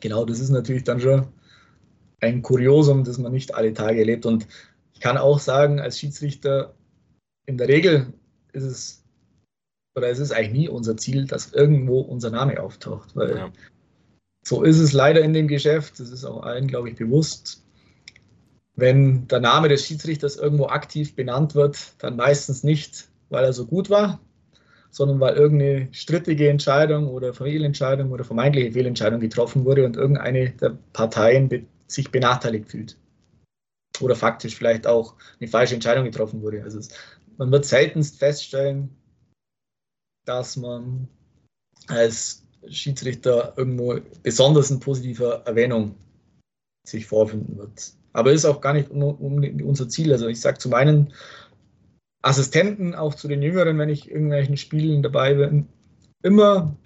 [0.01, 1.28] Genau, das ist natürlich dann schon
[2.20, 4.26] ein Kuriosum, das man nicht alle Tage erlebt.
[4.26, 4.47] Und
[4.95, 6.74] ich kann auch sagen, als Schiedsrichter,
[7.47, 8.12] in der Regel
[8.53, 9.05] ist es,
[9.95, 13.14] oder es ist eigentlich nie unser Ziel, dass irgendwo unser Name auftaucht.
[13.14, 13.53] Weil ja.
[14.45, 17.64] so ist es leider in dem Geschäft, das ist auch allen, glaube ich, bewusst.
[18.74, 23.66] Wenn der Name des Schiedsrichters irgendwo aktiv benannt wird, dann meistens nicht, weil er so
[23.66, 24.20] gut war,
[24.93, 30.78] sondern weil irgendeine strittige Entscheidung oder Fehlentscheidung oder vermeintliche Fehlentscheidung getroffen wurde und irgendeine der
[30.93, 32.97] Parteien be sich benachteiligt fühlt.
[34.01, 36.62] Oder faktisch vielleicht auch eine falsche Entscheidung getroffen wurde.
[36.62, 36.88] Also es,
[37.36, 38.90] man wird seltenst feststellen,
[40.24, 41.09] dass man
[41.88, 45.97] als Schiedsrichter irgendwo besonders in positiver Erwähnung
[46.86, 47.93] sich vorfinden wird.
[48.14, 50.12] Aber ist auch gar nicht unser Ziel.
[50.12, 51.12] Also ich sage zu meinen
[52.23, 55.68] Assistenten, auch zu den Jüngeren, wenn ich irgendwelchen Spielen dabei bin.
[56.23, 56.77] Immer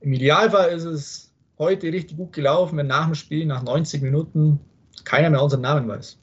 [0.00, 4.60] im Idealfall ist es heute richtig gut gelaufen, wenn nach dem Spiel, nach 90 Minuten,
[5.04, 6.18] keiner mehr unseren Namen weiß.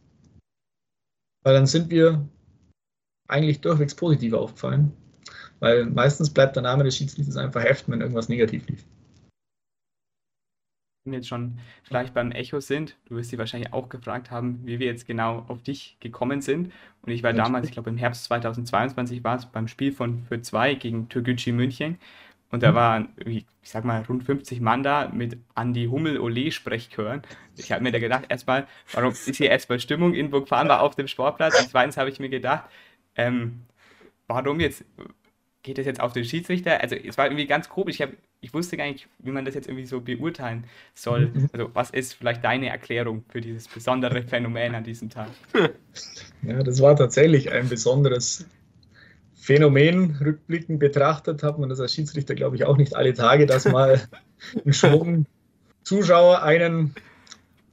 [1.43, 2.27] Weil dann sind wir
[3.27, 4.93] eigentlich durchwegs positiv aufgefallen.
[5.59, 8.85] Weil meistens bleibt der Name des Schiedsrichters einfach heften, wenn irgendwas negativ lief
[11.05, 14.87] jetzt schon vielleicht beim Echo sind, du wirst sie wahrscheinlich auch gefragt haben, wie wir
[14.87, 16.71] jetzt genau auf dich gekommen sind.
[17.01, 20.41] Und ich war damals, ich glaube im Herbst 2022 war es beim Spiel von für
[20.41, 21.97] zwei gegen Türkgücü München.
[22.51, 22.75] Und da mhm.
[22.75, 27.21] waren, ich sag mal, rund 50 Mann da mit Andy Hummel Ole Sprechchören.
[27.55, 31.07] Ich habe mir da gedacht, erstmal, warum ist hier erstmal Stimmung in Burgfarnbach auf dem
[31.07, 31.59] Sportplatz?
[31.59, 32.65] Und zweitens habe ich mir gedacht,
[33.15, 33.61] ähm,
[34.27, 34.83] warum jetzt
[35.63, 36.81] geht das jetzt auf den Schiedsrichter?
[36.81, 37.95] Also es war irgendwie ganz komisch.
[37.95, 41.27] Ich, hab, ich wusste gar nicht, wie man das jetzt irgendwie so beurteilen soll.
[41.27, 41.49] Mhm.
[41.53, 45.29] Also was ist vielleicht deine Erklärung für dieses besondere Phänomen an diesem Tag?
[46.43, 48.45] Ja, das war tatsächlich ein besonderes
[49.35, 50.17] Phänomen.
[50.23, 54.01] Rückblickend betrachtet hat man das als Schiedsrichter, glaube ich, auch nicht alle Tage, dass mal
[54.65, 55.25] ein Schwung
[55.83, 56.93] Zuschauer einen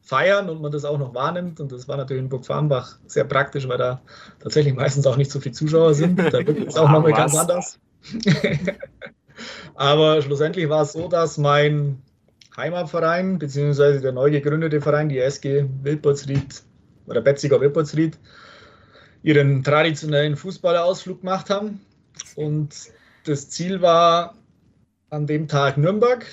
[0.09, 1.61] feiern und man das auch noch wahrnimmt.
[1.61, 4.01] Und das war natürlich in Burg Farmbach sehr praktisch, weil da
[4.41, 6.19] tatsächlich meistens auch nicht so viele Zuschauer sind.
[6.19, 7.79] Da wird es auch nochmal ganz anders.
[9.75, 12.03] Aber schlussendlich war es so, dass mein
[12.57, 16.63] Heimatverein, beziehungsweise der neu gegründete Verein, die SG Wilpertsried
[17.07, 18.19] oder Betziger Wilpertsried,
[19.23, 21.81] ihren traditionellen Fußballausflug gemacht haben.
[22.35, 22.75] Und
[23.27, 24.35] das Ziel war
[25.11, 26.25] an dem Tag Nürnberg.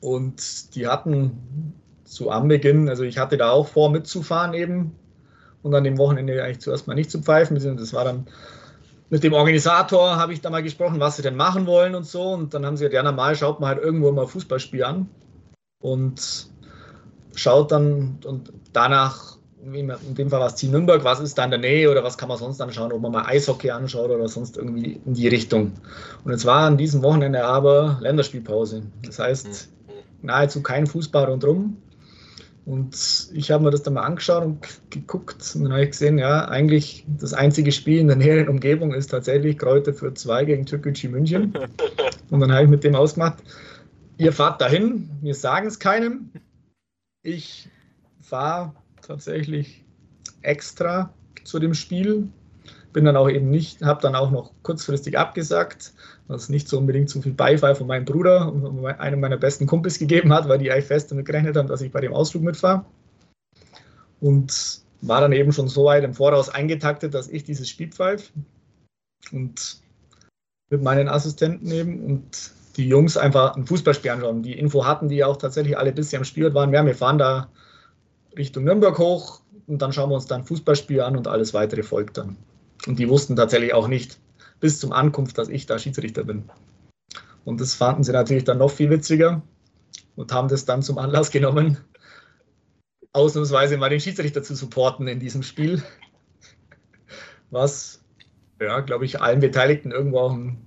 [0.00, 1.74] Und die hatten
[2.10, 4.96] zu Anbeginn, also ich hatte da auch vor mitzufahren eben
[5.62, 8.26] und an dem Wochenende eigentlich zuerst mal nicht zu pfeifen, das war dann
[9.10, 12.32] mit dem Organisator habe ich da mal gesprochen, was sie denn machen wollen und so
[12.32, 15.08] und dann haben sie gesagt, ja normal schaut man halt irgendwo mal Fußballspiel an
[15.80, 16.48] und
[17.34, 21.50] schaut dann und danach, in dem Fall war es Team Nürnberg, was ist da in
[21.50, 24.56] der Nähe oder was kann man sonst anschauen, ob man mal Eishockey anschaut oder sonst
[24.56, 25.72] irgendwie in die Richtung.
[26.24, 28.82] Und jetzt war an diesem Wochenende aber Länderspielpause.
[29.04, 30.26] Das heißt, mhm.
[30.26, 31.76] nahezu kein Fußball rundherum.
[32.66, 36.18] Und ich habe mir das dann mal angeschaut und geguckt und dann habe ich gesehen,
[36.18, 40.66] ja, eigentlich das einzige Spiel in der näheren Umgebung ist tatsächlich Kräuter für zwei gegen
[40.66, 41.54] Türkgücü München.
[42.30, 43.42] Und dann habe ich mit dem ausgemacht,
[44.18, 46.30] ihr fahrt dahin, wir sagen es keinem.
[47.22, 47.68] Ich
[48.20, 49.84] fahre tatsächlich
[50.42, 52.28] extra zu dem Spiel.
[52.92, 55.92] Bin dann auch eben nicht, habe dann auch noch kurzfristig abgesagt,
[56.30, 59.98] was nicht so unbedingt so viel Beifall von meinem Bruder und einem meiner besten Kumpels
[59.98, 62.84] gegeben hat, weil die eigentlich fest damit gerechnet haben, dass ich bei dem Ausflug mitfahre.
[64.20, 68.30] Und war dann eben schon so weit im Voraus eingetaktet, dass ich dieses Spiel pfeife.
[69.32, 69.80] Und
[70.70, 74.42] mit meinen Assistenten eben und die Jungs einfach ein Fußballspiel anschauen.
[74.42, 76.72] Die Info hatten die auch tatsächlich alle bis sie am Spiel waren.
[76.72, 77.48] Ja, wir fahren da
[78.36, 82.18] Richtung Nürnberg hoch und dann schauen wir uns dann Fußballspiel an und alles weitere folgt
[82.18, 82.36] dann.
[82.86, 84.18] Und die wussten tatsächlich auch nicht
[84.60, 86.44] bis zum Ankunft, dass ich da Schiedsrichter bin.
[87.44, 89.42] Und das fanden sie natürlich dann noch viel witziger
[90.16, 91.78] und haben das dann zum Anlass genommen,
[93.12, 95.82] ausnahmsweise mal den Schiedsrichter zu supporten in diesem Spiel.
[97.50, 98.00] Was,
[98.60, 100.64] ja, glaube ich, allen Beteiligten irgendwo auch ein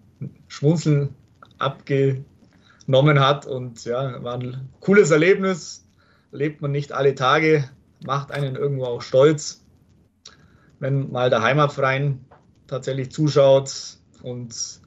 [0.48, 1.16] Schmunzeln
[1.58, 3.46] abgenommen hat.
[3.46, 5.86] Und ja, war ein cooles Erlebnis.
[6.32, 7.70] Lebt man nicht alle Tage,
[8.04, 9.64] macht einen irgendwo auch stolz,
[10.80, 12.26] wenn mal der Heimatverein
[12.68, 14.80] tatsächlich zuschaut und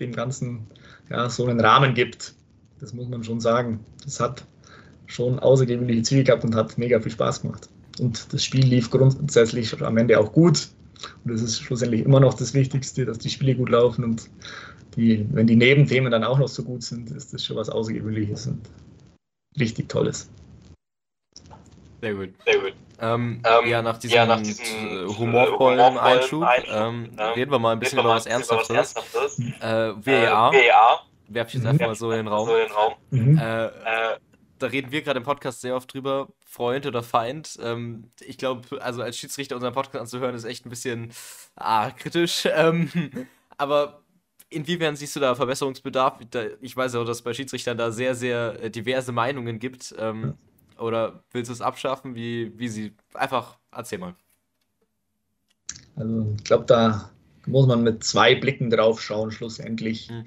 [0.00, 0.66] dem Ganzen
[1.10, 2.34] ja, so einen Rahmen gibt.
[2.80, 3.84] Das muss man schon sagen.
[4.04, 4.44] Das hat
[5.06, 7.68] schon außergewöhnliche Züge gehabt und hat mega viel Spaß gemacht.
[8.00, 10.68] Und das Spiel lief grundsätzlich am Ende auch gut.
[11.24, 14.04] Und das ist schlussendlich immer noch das Wichtigste, dass die Spiele gut laufen.
[14.04, 14.28] Und
[14.96, 18.46] die, wenn die Nebenthemen dann auch noch so gut sind, ist das schon was Außergewöhnliches
[18.48, 18.60] und
[19.58, 20.28] richtig Tolles.
[22.00, 22.30] Sehr gut.
[22.44, 22.74] Sehr gut.
[22.98, 27.32] Ähm, ähm, ja, nach diesem, ja, nach diesem äh, humorvollen, humorvollen Einschub, Einschub ähm, ähm,
[27.34, 28.94] reden wir mal ein bisschen über was Ernsthaftes.
[29.60, 30.50] Äh, WEA.
[30.52, 30.70] Äh,
[31.28, 31.70] Werf ich jetzt mhm.
[31.70, 32.48] einfach mal so in den Raum.
[32.48, 32.94] So in den Raum.
[33.10, 33.38] Mhm.
[33.38, 33.70] Äh, äh
[34.58, 37.58] da reden wir gerade im Podcast sehr oft drüber, Freund oder Feind.
[37.62, 41.12] Ähm, ich glaube, also als Schiedsrichter unseren Podcast anzuhören, ist echt ein bisschen
[41.56, 42.48] ah, kritisch.
[42.56, 42.90] Ähm,
[43.58, 44.02] aber
[44.48, 46.20] inwiefern siehst du da Verbesserungsbedarf?
[46.60, 49.94] Ich weiß auch, dass es bei Schiedsrichtern da sehr, sehr äh, diverse Meinungen gibt.
[49.98, 50.38] Ähm,
[50.78, 52.14] oder willst du es abschaffen?
[52.14, 52.94] Wie, wie sie.
[53.14, 54.14] Einfach erzähl mal.
[55.96, 57.10] Also, ich glaube, da
[57.46, 60.08] muss man mit zwei Blicken drauf schauen, schlussendlich.
[60.08, 60.26] Hm.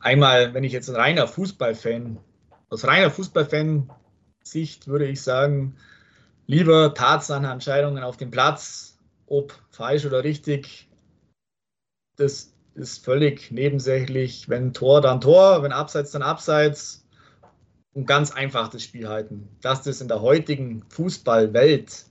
[0.00, 2.18] Einmal, wenn ich jetzt ein reiner Fußballfan
[2.70, 5.76] aus reiner Fußballfan-Sicht würde ich sagen,
[6.46, 10.88] lieber Tatsachenentscheidungen auf dem Platz, ob falsch oder richtig,
[12.16, 14.48] das ist völlig nebensächlich.
[14.48, 17.06] Wenn Tor, dann Tor, wenn Abseits, dann Abseits
[17.94, 19.48] und ganz einfach das Spiel halten.
[19.60, 22.06] Dass das in der heutigen Fußballwelt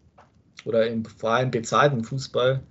[0.65, 2.61] oder im vor allem bezahlten Fußball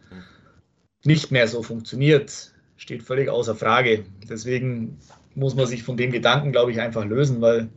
[1.05, 4.05] nicht mehr so funktioniert, steht völlig außer Frage.
[4.29, 4.99] Deswegen
[5.35, 7.69] muss man sich von dem Gedanken, glaube ich, einfach lösen, weil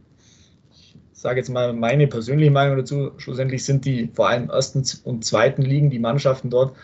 [0.72, 5.26] ich sage jetzt mal meine persönliche Meinung dazu, schlussendlich sind die vor allem ersten und
[5.26, 6.76] zweiten Ligen, die Mannschaften dort,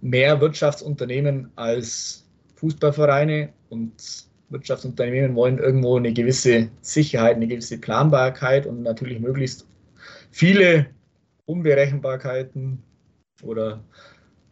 [0.00, 8.82] mehr Wirtschaftsunternehmen als Fußballvereine und Wirtschaftsunternehmen wollen irgendwo eine gewisse Sicherheit, eine gewisse Planbarkeit und
[8.82, 9.66] natürlich möglichst
[10.30, 10.86] viele
[11.46, 12.82] Unberechenbarkeiten
[13.42, 13.82] oder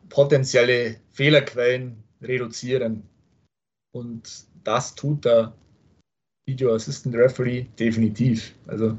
[0.09, 3.03] potenzielle Fehlerquellen reduzieren.
[3.92, 5.55] Und das tut der
[6.47, 8.55] Video Assistant Referee definitiv.
[8.66, 8.97] Also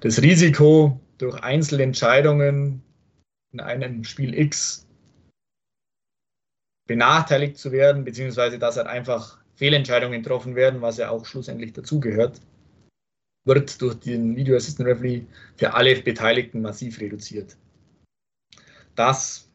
[0.00, 2.82] das Risiko durch Einzelentscheidungen
[3.52, 4.86] in einem Spiel X
[6.86, 12.40] benachteiligt zu werden, beziehungsweise dass halt einfach Fehlentscheidungen getroffen werden, was ja auch schlussendlich dazugehört,
[13.44, 15.24] wird durch den Video Assistant Referee
[15.56, 17.56] für alle Beteiligten massiv reduziert.
[18.94, 19.48] Das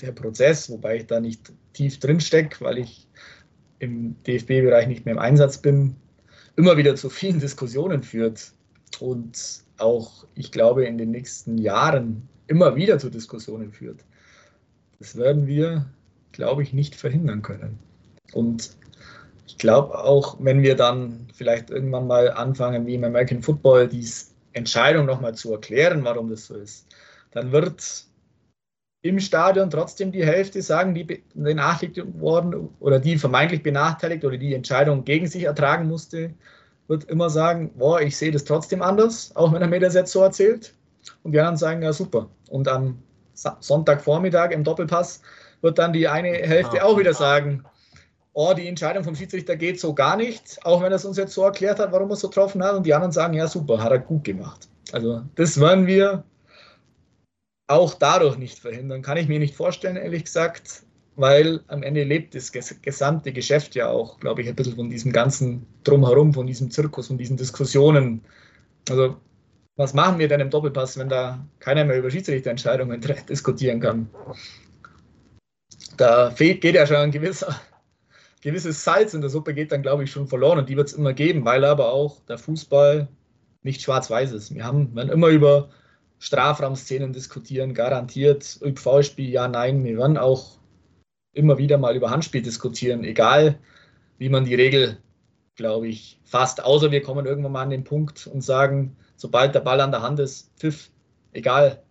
[0.00, 3.06] der Prozess, wobei ich da nicht tief drin stecke, weil ich
[3.78, 5.96] im DFB-Bereich nicht mehr im Einsatz bin,
[6.56, 8.52] immer wieder zu vielen Diskussionen führt
[9.00, 14.02] und auch, ich glaube, in den nächsten Jahren immer wieder zu Diskussionen führt.
[14.98, 15.86] Das werden wir,
[16.32, 17.78] glaube ich, nicht verhindern können.
[18.32, 18.70] Und
[19.46, 24.26] ich glaube auch, wenn wir dann vielleicht irgendwann mal anfangen, wie im American Football, diese
[24.52, 26.86] Entscheidung nochmal zu erklären, warum das so ist,
[27.30, 28.06] dann wird
[29.02, 34.54] im Stadion trotzdem die Hälfte sagen, die benachrichtigt worden oder die vermeintlich benachteiligt oder die
[34.54, 36.34] Entscheidung gegen sich ertragen musste,
[36.88, 40.12] wird immer sagen, boah, ich sehe das trotzdem anders, auch wenn er mir das jetzt
[40.12, 40.74] so erzählt.
[41.22, 42.28] Und die anderen sagen, ja super.
[42.48, 43.00] Und am
[43.34, 45.22] Sonntagvormittag im Doppelpass
[45.60, 47.64] wird dann die eine Hälfte auch wieder sagen,
[48.36, 51.32] oh, die Entscheidung vom Schiedsrichter geht so gar nicht, auch wenn er es uns jetzt
[51.32, 52.74] so erklärt hat, warum er es so getroffen hat.
[52.74, 54.68] Und die anderen sagen, ja super, hat er gut gemacht.
[54.92, 56.22] Also das werden wir
[57.66, 59.00] auch dadurch nicht verhindern.
[59.00, 60.82] Kann ich mir nicht vorstellen, ehrlich gesagt,
[61.16, 65.12] weil am Ende lebt das gesamte Geschäft ja auch, glaube ich, ein bisschen von diesem
[65.12, 68.20] ganzen Drumherum, von diesem Zirkus, von diesen Diskussionen.
[68.90, 69.16] Also,
[69.76, 74.10] was machen wir denn im Doppelpass, wenn da keiner mehr über Schiedsrichterentscheidungen diskutieren kann?
[75.96, 77.58] Da fehlt, geht ja schon ein gewisser,
[78.42, 80.94] gewisses Salz in der Suppe, geht dann, glaube ich, schon verloren und die wird es
[80.94, 83.08] immer geben, weil aber auch der Fußball
[83.62, 84.54] nicht schwarz-weiß ist.
[84.54, 85.70] Wir haben, werden immer über
[86.18, 88.58] Strafraumszenen diskutieren, garantiert.
[88.62, 89.84] ÖPV-Spiel, ja, nein.
[89.84, 90.58] Wir werden auch
[91.32, 93.58] immer wieder mal über Handspiel diskutieren, egal
[94.18, 94.98] wie man die Regel,
[95.56, 96.64] glaube ich, fasst.
[96.64, 100.02] Außer wir kommen irgendwann mal an den Punkt und sagen, sobald der Ball an der
[100.02, 100.90] Hand ist, Pfiff,
[101.32, 101.82] egal,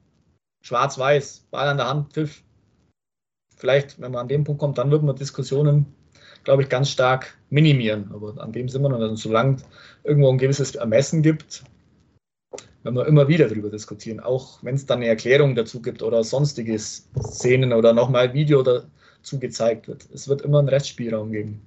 [0.62, 2.44] schwarz-weiß, Ball an der Hand, Pfiff.
[3.56, 5.95] Vielleicht, wenn man an den Punkt kommt, dann wird man Diskussionen,
[6.46, 8.10] glaube ich, ganz stark minimieren.
[8.14, 9.00] Aber an dem sind wir noch.
[9.00, 9.58] Also, solange
[10.04, 11.64] irgendwo ein gewisses Ermessen gibt,
[12.84, 16.24] wenn wir immer wieder darüber diskutieren, auch wenn es dann eine Erklärung dazu gibt oder
[16.24, 20.08] sonstige Szenen oder nochmal Video dazu gezeigt wird.
[20.14, 21.62] Es wird immer einen Restspielraum geben.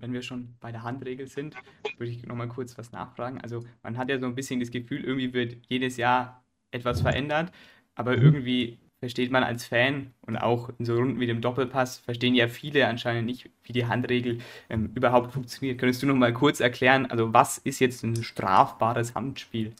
[0.00, 1.54] wenn wir schon bei der Handregel sind,
[1.96, 3.40] würde ich nochmal kurz was nachfragen.
[3.40, 7.52] Also man hat ja so ein bisschen das Gefühl, irgendwie wird jedes Jahr etwas verändert,
[7.94, 8.22] aber mhm.
[8.22, 12.48] irgendwie versteht man als Fan und auch in so Runden wie dem Doppelpass verstehen ja
[12.48, 14.38] viele anscheinend nicht, wie die Handregel
[14.70, 15.78] ähm, überhaupt funktioniert.
[15.78, 19.74] Könntest du noch mal kurz erklären, also was ist jetzt ein strafbares Handspiel?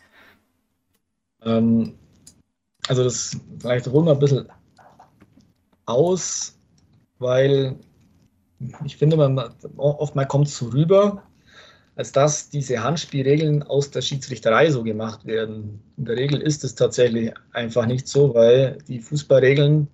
[1.43, 1.95] Ähm,
[2.89, 4.49] also das vielleicht holen wir ein bisschen
[5.87, 6.59] aus,
[7.19, 7.77] weil
[8.85, 9.39] ich finde, man,
[9.77, 11.23] oftmals kommt es so rüber,
[11.97, 15.83] als dass diese Handspielregeln aus der Schiedsrichterei so gemacht werden.
[15.97, 19.89] In der Regel ist es tatsächlich einfach nicht so, weil die Fußballregeln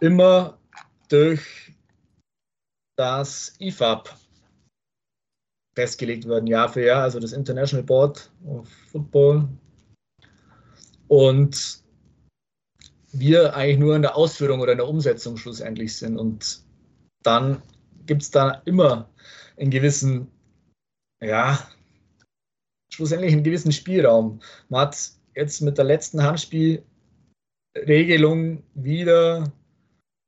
[0.00, 0.58] immer
[1.08, 1.74] durch
[2.96, 4.14] das IFAB
[5.74, 9.48] festgelegt werden, Jahr für Jahr, also das International Board of Football.
[11.06, 11.82] Und
[13.12, 16.18] wir eigentlich nur in der Ausführung oder in der Umsetzung schlussendlich sind.
[16.18, 16.62] Und
[17.22, 17.62] dann
[18.04, 19.08] gibt es da immer
[19.56, 20.30] einen gewissen
[21.20, 21.58] ja,
[22.92, 24.40] schlussendlich einen gewissen Spielraum.
[24.68, 29.52] Man hat jetzt mit der letzten Handspielregelung wieder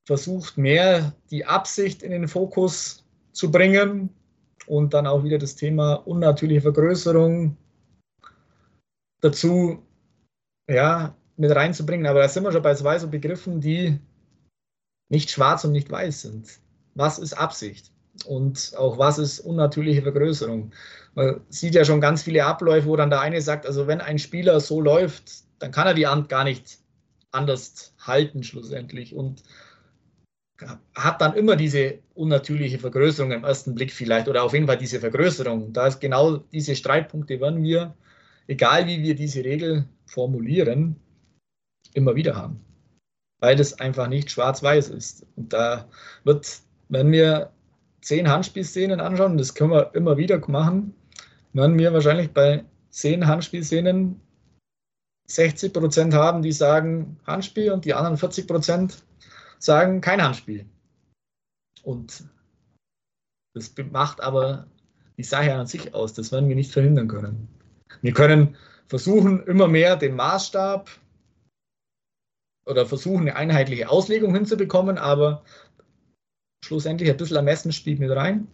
[0.06, 4.10] versucht, mehr die Absicht in den Fokus zu bringen
[4.66, 7.56] und dann auch wieder das Thema unnatürliche Vergrößerung
[9.20, 9.82] dazu
[10.68, 12.06] ja, mit reinzubringen.
[12.06, 13.98] Aber da sind wir schon bei zwei so Begriffen, die
[15.08, 16.60] nicht schwarz und nicht weiß sind.
[16.94, 17.90] Was ist Absicht?
[18.26, 20.72] Und auch was ist unnatürliche Vergrößerung.
[21.14, 24.18] Man sieht ja schon ganz viele Abläufe, wo dann der eine sagt, also wenn ein
[24.18, 26.78] Spieler so läuft, dann kann er die Hand gar nicht
[27.32, 29.42] anders halten schlussendlich und
[30.94, 35.00] hat dann immer diese unnatürliche Vergrößerung im ersten Blick vielleicht oder auf jeden Fall diese
[35.00, 35.72] Vergrößerung.
[35.72, 37.94] Da ist genau diese Streitpunkte werden wir,
[38.46, 40.96] egal wie wir diese Regel formulieren,
[41.94, 42.60] immer wieder haben,
[43.38, 45.26] weil das einfach nicht schwarz-weiß ist.
[45.36, 45.88] Und da
[46.24, 47.50] wird, wenn wir
[48.00, 50.94] zehn Handspielszenen anschauen, das können wir immer wieder machen,
[51.52, 54.20] werden wir wahrscheinlich bei zehn Handspielszenen
[55.26, 59.04] 60 Prozent haben, die sagen Handspiel und die anderen 40 Prozent
[59.58, 60.66] sagen kein Handspiel.
[61.82, 62.24] Und
[63.54, 64.66] das macht aber
[65.16, 66.14] die Sache an sich aus.
[66.14, 67.48] Das werden wir nicht verhindern können.
[68.02, 68.56] Wir können
[68.88, 70.90] versuchen, immer mehr den Maßstab
[72.66, 75.44] oder versuchen, eine einheitliche Auslegung hinzubekommen, aber
[76.64, 78.46] schlussendlich ein bisschen Ermessen spielt mit rein.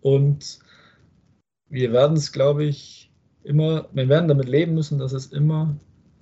[0.00, 0.58] Und
[1.68, 3.10] wir werden es, glaube ich,
[3.44, 5.76] immer, wir werden damit leben müssen, dass es immer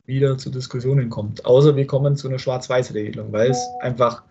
[0.07, 1.45] wieder zu Diskussionen kommt.
[1.45, 4.23] Außer wir kommen zu einer Schwarz-Weiß-Regelung, weil es einfach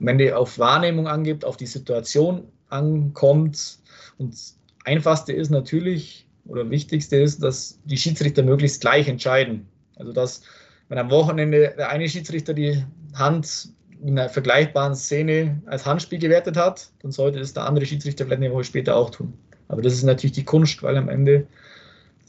[0.00, 3.78] am Ende auf Wahrnehmung angibt, auf die Situation ankommt.
[4.18, 9.66] Und das Einfachste ist natürlich, oder Wichtigste ist, dass die Schiedsrichter möglichst gleich entscheiden.
[9.96, 10.42] Also dass,
[10.88, 12.84] wenn am Wochenende der eine Schiedsrichter die
[13.14, 13.68] Hand
[14.04, 18.42] in einer vergleichbaren Szene als Handspiel gewertet hat, dann sollte es der andere Schiedsrichter vielleicht
[18.42, 19.32] eine Woche später auch tun.
[19.68, 21.46] Aber das ist natürlich die Kunst, weil am Ende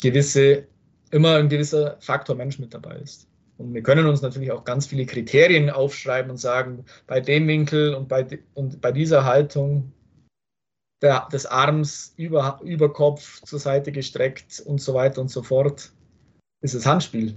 [0.02, 0.64] gewisse,
[1.12, 3.28] immer ein gewisser Faktor Mensch mit dabei ist.
[3.58, 7.94] Und wir können uns natürlich auch ganz viele Kriterien aufschreiben und sagen, bei dem Winkel
[7.94, 9.92] und bei, und bei dieser Haltung
[11.02, 15.92] der, des Arms über, über Kopf zur Seite gestreckt und so weiter und so fort
[16.62, 17.36] ist es Handspiel.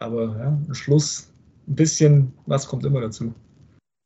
[0.00, 1.32] Aber ja, am Schluss
[1.68, 3.32] ein bisschen was kommt immer dazu.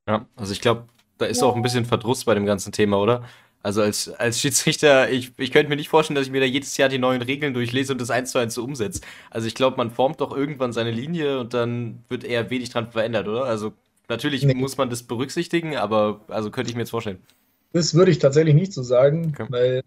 [0.07, 0.85] Ja, also ich glaube,
[1.19, 3.25] da ist auch ein bisschen Verdruss bei dem ganzen Thema, oder?
[3.63, 6.77] Also als, als Schiedsrichter, ich, ich könnte mir nicht vorstellen, dass ich mir da jedes
[6.77, 9.01] Jahr die neuen Regeln durchlese und das eins zu eins so umsetze.
[9.31, 12.93] Also ich glaube, man formt doch irgendwann seine Linie und dann wird eher wenig dran
[12.93, 13.45] verändert, oder?
[13.45, 13.73] Also
[14.09, 14.55] natürlich nee.
[14.55, 17.19] muss man das berücksichtigen, aber also könnte ich mir jetzt vorstellen.
[17.73, 19.47] Das würde ich tatsächlich nicht so sagen, okay.
[19.51, 19.83] weil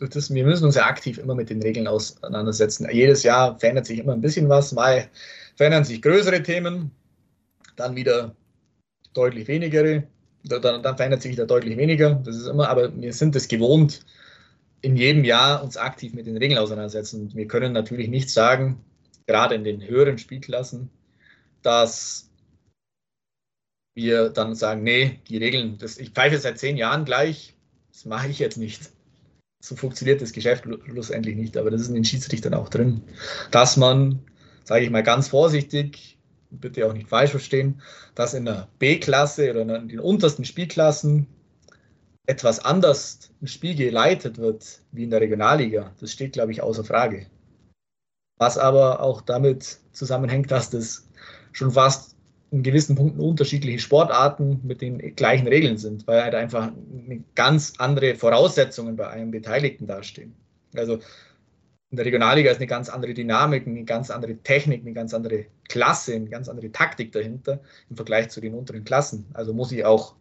[0.00, 2.88] das, wir müssen uns ja aktiv immer mit den Regeln auseinandersetzen.
[2.90, 5.08] Jedes Jahr verändert sich immer ein bisschen was, mal
[5.54, 6.90] verändern sich größere Themen,
[7.76, 8.34] dann wieder
[9.12, 10.02] deutlich weniger,
[10.44, 12.14] dann, dann verändert sich wieder deutlich weniger.
[12.14, 14.00] Das ist immer, aber wir sind es gewohnt,
[14.82, 17.30] in jedem Jahr uns aktiv mit den Regeln auseinandersetzen.
[17.34, 18.82] Wir können natürlich nicht sagen,
[19.26, 20.90] gerade in den höheren Spielklassen,
[21.62, 22.30] dass
[23.94, 27.54] wir dann sagen, nee, die Regeln, das, ich pfeife seit zehn Jahren gleich,
[27.92, 28.90] das mache ich jetzt nicht.
[29.62, 33.02] So funktioniert das Geschäft schlussendlich nicht, aber das ist in den Schiedsrichtern auch drin,
[33.50, 34.20] dass man,
[34.64, 36.18] sage ich mal ganz vorsichtig,
[36.50, 37.80] bitte auch nicht falsch verstehen,
[38.14, 41.26] dass in der B-Klasse oder in den untersten Spielklassen
[42.26, 45.92] etwas anders ein Spiel geleitet wird wie in der Regionalliga.
[46.00, 47.26] Das steht, glaube ich, außer Frage.
[48.38, 51.08] Was aber auch damit zusammenhängt, dass das
[51.52, 52.16] schon fast
[52.50, 56.72] in gewissen Punkten unterschiedliche Sportarten mit den gleichen Regeln sind, weil halt einfach
[57.34, 60.34] ganz andere Voraussetzungen bei einem Beteiligten dastehen.
[60.74, 60.98] Also
[61.90, 65.46] in der Regionalliga ist eine ganz andere Dynamik, eine ganz andere Technik, eine ganz andere
[65.68, 69.26] Klasse, eine ganz andere Taktik dahinter im Vergleich zu den unteren Klassen.
[69.34, 70.14] Also muss ich auch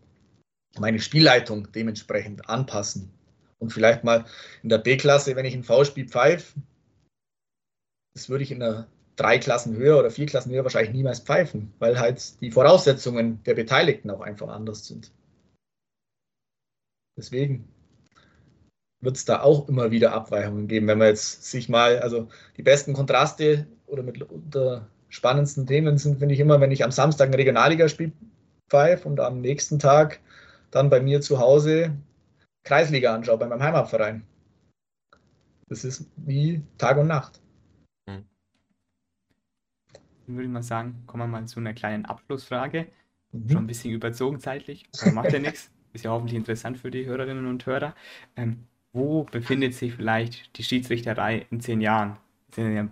[0.79, 3.11] meine Spielleitung dementsprechend anpassen.
[3.59, 4.25] Und vielleicht mal
[4.63, 6.59] in der B-Klasse, wenn ich ein V-Spiel pfeife,
[8.15, 11.73] das würde ich in der drei Klassen höher oder vier Klassen höher wahrscheinlich niemals pfeifen,
[11.77, 15.11] weil halt die Voraussetzungen der Beteiligten auch einfach anders sind.
[17.17, 17.67] Deswegen
[19.01, 22.27] wird es da auch immer wieder Abweichungen geben, wenn man jetzt sich mal, also
[22.57, 26.91] die besten Kontraste oder mit der spannendsten Themen sind, finde ich immer, wenn ich am
[26.91, 28.11] Samstag ein Regionalligaspiel
[28.69, 30.19] pfeife und am nächsten Tag
[30.71, 31.95] dann bei mir zu Hause
[32.63, 34.23] Kreisliga anschaue, bei meinem Heimatverein.
[35.67, 37.41] Das ist wie Tag und Nacht.
[38.07, 38.25] Hm.
[40.25, 42.87] Dann würde ich mal sagen, kommen wir mal zu einer kleinen Abschlussfrage.
[43.31, 43.49] Mhm.
[43.49, 45.71] Schon ein bisschen überzogen zeitlich, aber macht ja nichts.
[45.93, 47.95] Ist ja hoffentlich interessant für die Hörerinnen und Hörer.
[48.35, 52.17] Ähm, wo befindet sich vielleicht die Schiedsrichterei in zehn Jahren?
[52.49, 52.91] Das ist eine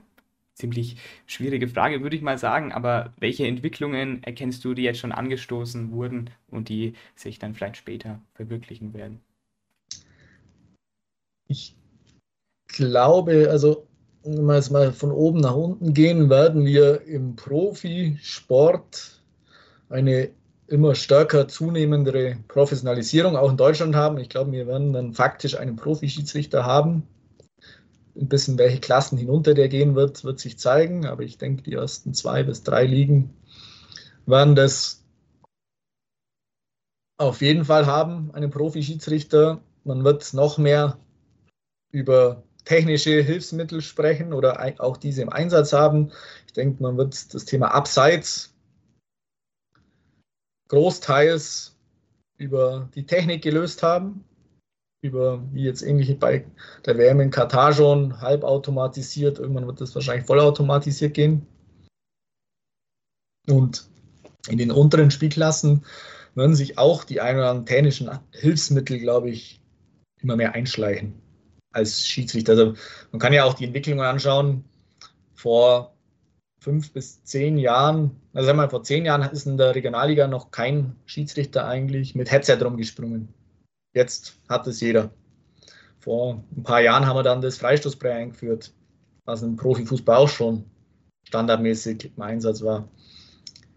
[0.53, 2.71] ziemlich schwierige Frage, würde ich mal sagen.
[2.71, 7.77] Aber welche Entwicklungen erkennst du, die jetzt schon angestoßen wurden und die sich dann vielleicht
[7.77, 9.21] später verwirklichen werden?
[11.47, 11.75] Ich
[12.67, 13.87] glaube, also
[14.23, 19.23] wenn wir jetzt mal von oben nach unten gehen, werden wir im Profisport
[19.89, 20.31] eine
[20.67, 24.17] immer stärker zunehmendere Professionalisierung auch in Deutschland haben.
[24.17, 27.03] Ich glaube, wir werden dann faktisch einen Profi-Schiedsrichter haben.
[28.15, 31.05] Ein bisschen welche Klassen hinunter der gehen wird, wird sich zeigen.
[31.05, 33.33] Aber ich denke, die ersten zwei bis drei Ligen
[34.25, 35.03] werden das
[37.17, 39.61] auf jeden Fall haben, einen Profi-Schiedsrichter.
[39.83, 40.99] Man wird noch mehr
[41.91, 46.11] über technische Hilfsmittel sprechen oder auch diese im Einsatz haben.
[46.45, 48.53] Ich denke, man wird das Thema Abseits
[50.67, 51.75] großteils
[52.37, 54.23] über die Technik gelöst haben,
[55.01, 56.45] über wie jetzt ähnliche bei
[56.85, 61.47] der WM in Katar schon halbautomatisiert, irgendwann wird das wahrscheinlich vollautomatisiert gehen.
[63.47, 63.89] Und
[64.49, 65.85] in den unteren Spielklassen
[66.35, 69.61] werden sich auch die ein oder anderen technischen Hilfsmittel, glaube ich,
[70.21, 71.21] immer mehr einschleichen
[71.71, 72.53] als Schiedsrichter.
[72.53, 72.73] Also
[73.11, 74.63] man kann ja auch die Entwicklungen anschauen.
[75.33, 75.96] Vor
[76.67, 80.27] fünf bis zehn Jahren, also sagen wir mal, vor zehn Jahren ist in der Regionalliga
[80.27, 83.29] noch kein Schiedsrichter eigentlich mit Headset rumgesprungen.
[83.93, 85.09] Jetzt hat es jeder.
[85.97, 88.73] Vor ein paar Jahren haben wir dann das Freistoßbrei eingeführt,
[89.23, 90.65] was im Profifußball auch schon
[91.23, 92.89] standardmäßig im Einsatz war.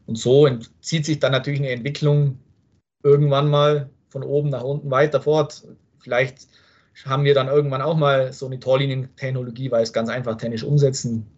[0.06, 0.48] Und so
[0.80, 2.40] zieht sich dann natürlich eine Entwicklung
[3.04, 5.62] irgendwann mal von oben nach unten weiter fort.
[6.00, 6.48] Vielleicht
[7.04, 11.30] haben wir dann irgendwann auch mal so eine Torlinientechnologie, weil es ganz einfach technisch umsetzen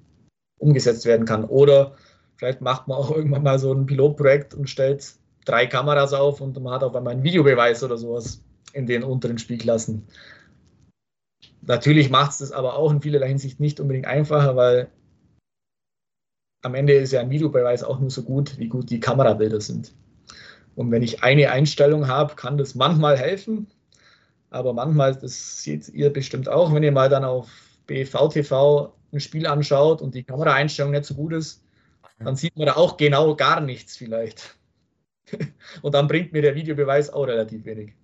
[0.62, 1.44] umgesetzt werden kann.
[1.44, 1.96] Oder
[2.36, 6.60] vielleicht macht man auch irgendwann mal so ein Pilotprojekt und stellt drei Kameras auf und
[6.62, 8.42] man hat auf einmal einen Videobeweis oder sowas
[8.72, 10.06] in den unteren Spielklassen.
[11.62, 14.88] Natürlich macht es das aber auch in vielerlei Hinsicht nicht unbedingt einfacher, weil
[16.62, 19.92] am Ende ist ja ein Videobeweis auch nur so gut, wie gut die Kamerabilder sind.
[20.74, 23.66] Und wenn ich eine Einstellung habe, kann das manchmal helfen,
[24.50, 27.48] aber manchmal, das seht ihr bestimmt auch, wenn ihr mal dann auf
[27.86, 31.62] BVTV ein Spiel anschaut und die Kameraeinstellung nicht so gut ist,
[32.18, 34.56] dann sieht man da auch genau gar nichts vielleicht.
[35.82, 37.94] und dann bringt mir der Videobeweis auch relativ wenig.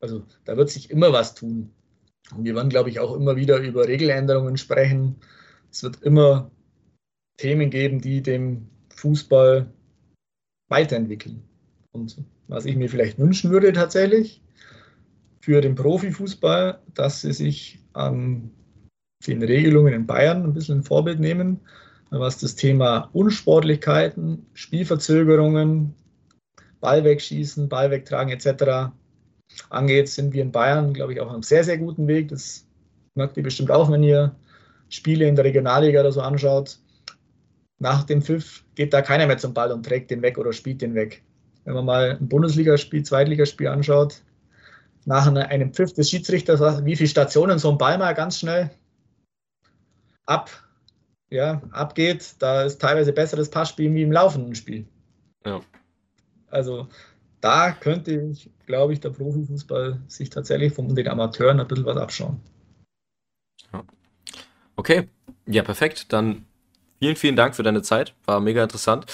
[0.00, 1.70] Also da wird sich immer was tun.
[2.34, 5.16] Und wir werden, glaube ich, auch immer wieder über Regeländerungen sprechen.
[5.70, 6.50] Es wird immer
[7.36, 9.70] Themen geben, die dem Fußball
[10.68, 11.42] weiterentwickeln.
[11.92, 14.42] Und was ich mir vielleicht wünschen würde tatsächlich
[15.40, 18.50] für den Profifußball, dass sie sich an
[19.26, 21.60] den Regelungen in Bayern ein bisschen ein Vorbild nehmen,
[22.10, 25.94] was das Thema Unsportlichkeiten, Spielverzögerungen,
[26.80, 28.92] Ball wegschießen, Ball wegtragen etc.
[29.70, 32.28] angeht, sind wir in Bayern, glaube ich, auf einem sehr, sehr guten Weg.
[32.28, 32.66] Das
[33.14, 34.34] merkt ihr bestimmt auch, wenn ihr
[34.90, 36.78] Spiele in der Regionalliga oder so anschaut.
[37.78, 40.82] Nach dem Pfiff geht da keiner mehr zum Ball und trägt den weg oder spielt
[40.82, 41.22] den weg.
[41.64, 44.22] Wenn man mal ein Bundesligaspiel, Zweitligaspiel anschaut,
[45.06, 48.70] nach einem Pfiff des Schiedsrichters, wie viele Stationen so ein Ball mal ganz schnell
[50.26, 50.50] ab,
[51.30, 54.86] ja, abgeht, da ist teilweise besseres Passspiel wie im laufenden Spiel.
[55.44, 55.60] Ja.
[56.50, 56.88] Also
[57.40, 61.96] da könnte ich, glaube ich, der Profifußball sich tatsächlich von den Amateuren ein bisschen was
[61.96, 62.40] abschauen.
[63.72, 63.84] Ja.
[64.76, 65.08] Okay,
[65.46, 66.12] ja, perfekt.
[66.12, 66.46] Dann
[67.00, 68.14] vielen, vielen Dank für deine Zeit.
[68.24, 69.06] War mega interessant.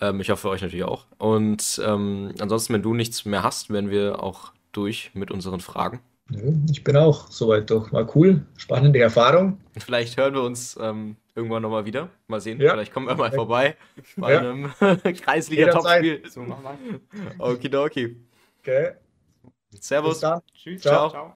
[0.00, 1.06] Ähm, ich hoffe, euch natürlich auch.
[1.18, 6.00] Und ähm, ansonsten, wenn du nichts mehr hast, werden wir auch durch mit unseren Fragen.
[6.70, 7.92] Ich bin auch soweit durch.
[7.92, 9.58] War cool, spannende Erfahrung.
[9.78, 12.08] Vielleicht hören wir uns ähm, irgendwann nochmal wieder.
[12.26, 12.72] Mal sehen, ja.
[12.72, 13.76] vielleicht kommen wir mal vorbei
[14.16, 14.38] bei ja.
[14.40, 14.70] einem
[15.02, 16.22] Kreisliga-Topspiel.
[16.28, 16.46] So,
[17.38, 18.16] Okidoki.
[18.60, 18.92] Okay.
[19.80, 20.24] Servus.
[20.54, 20.82] Tschüss.
[20.82, 21.10] Ciao.
[21.10, 21.30] Ciao.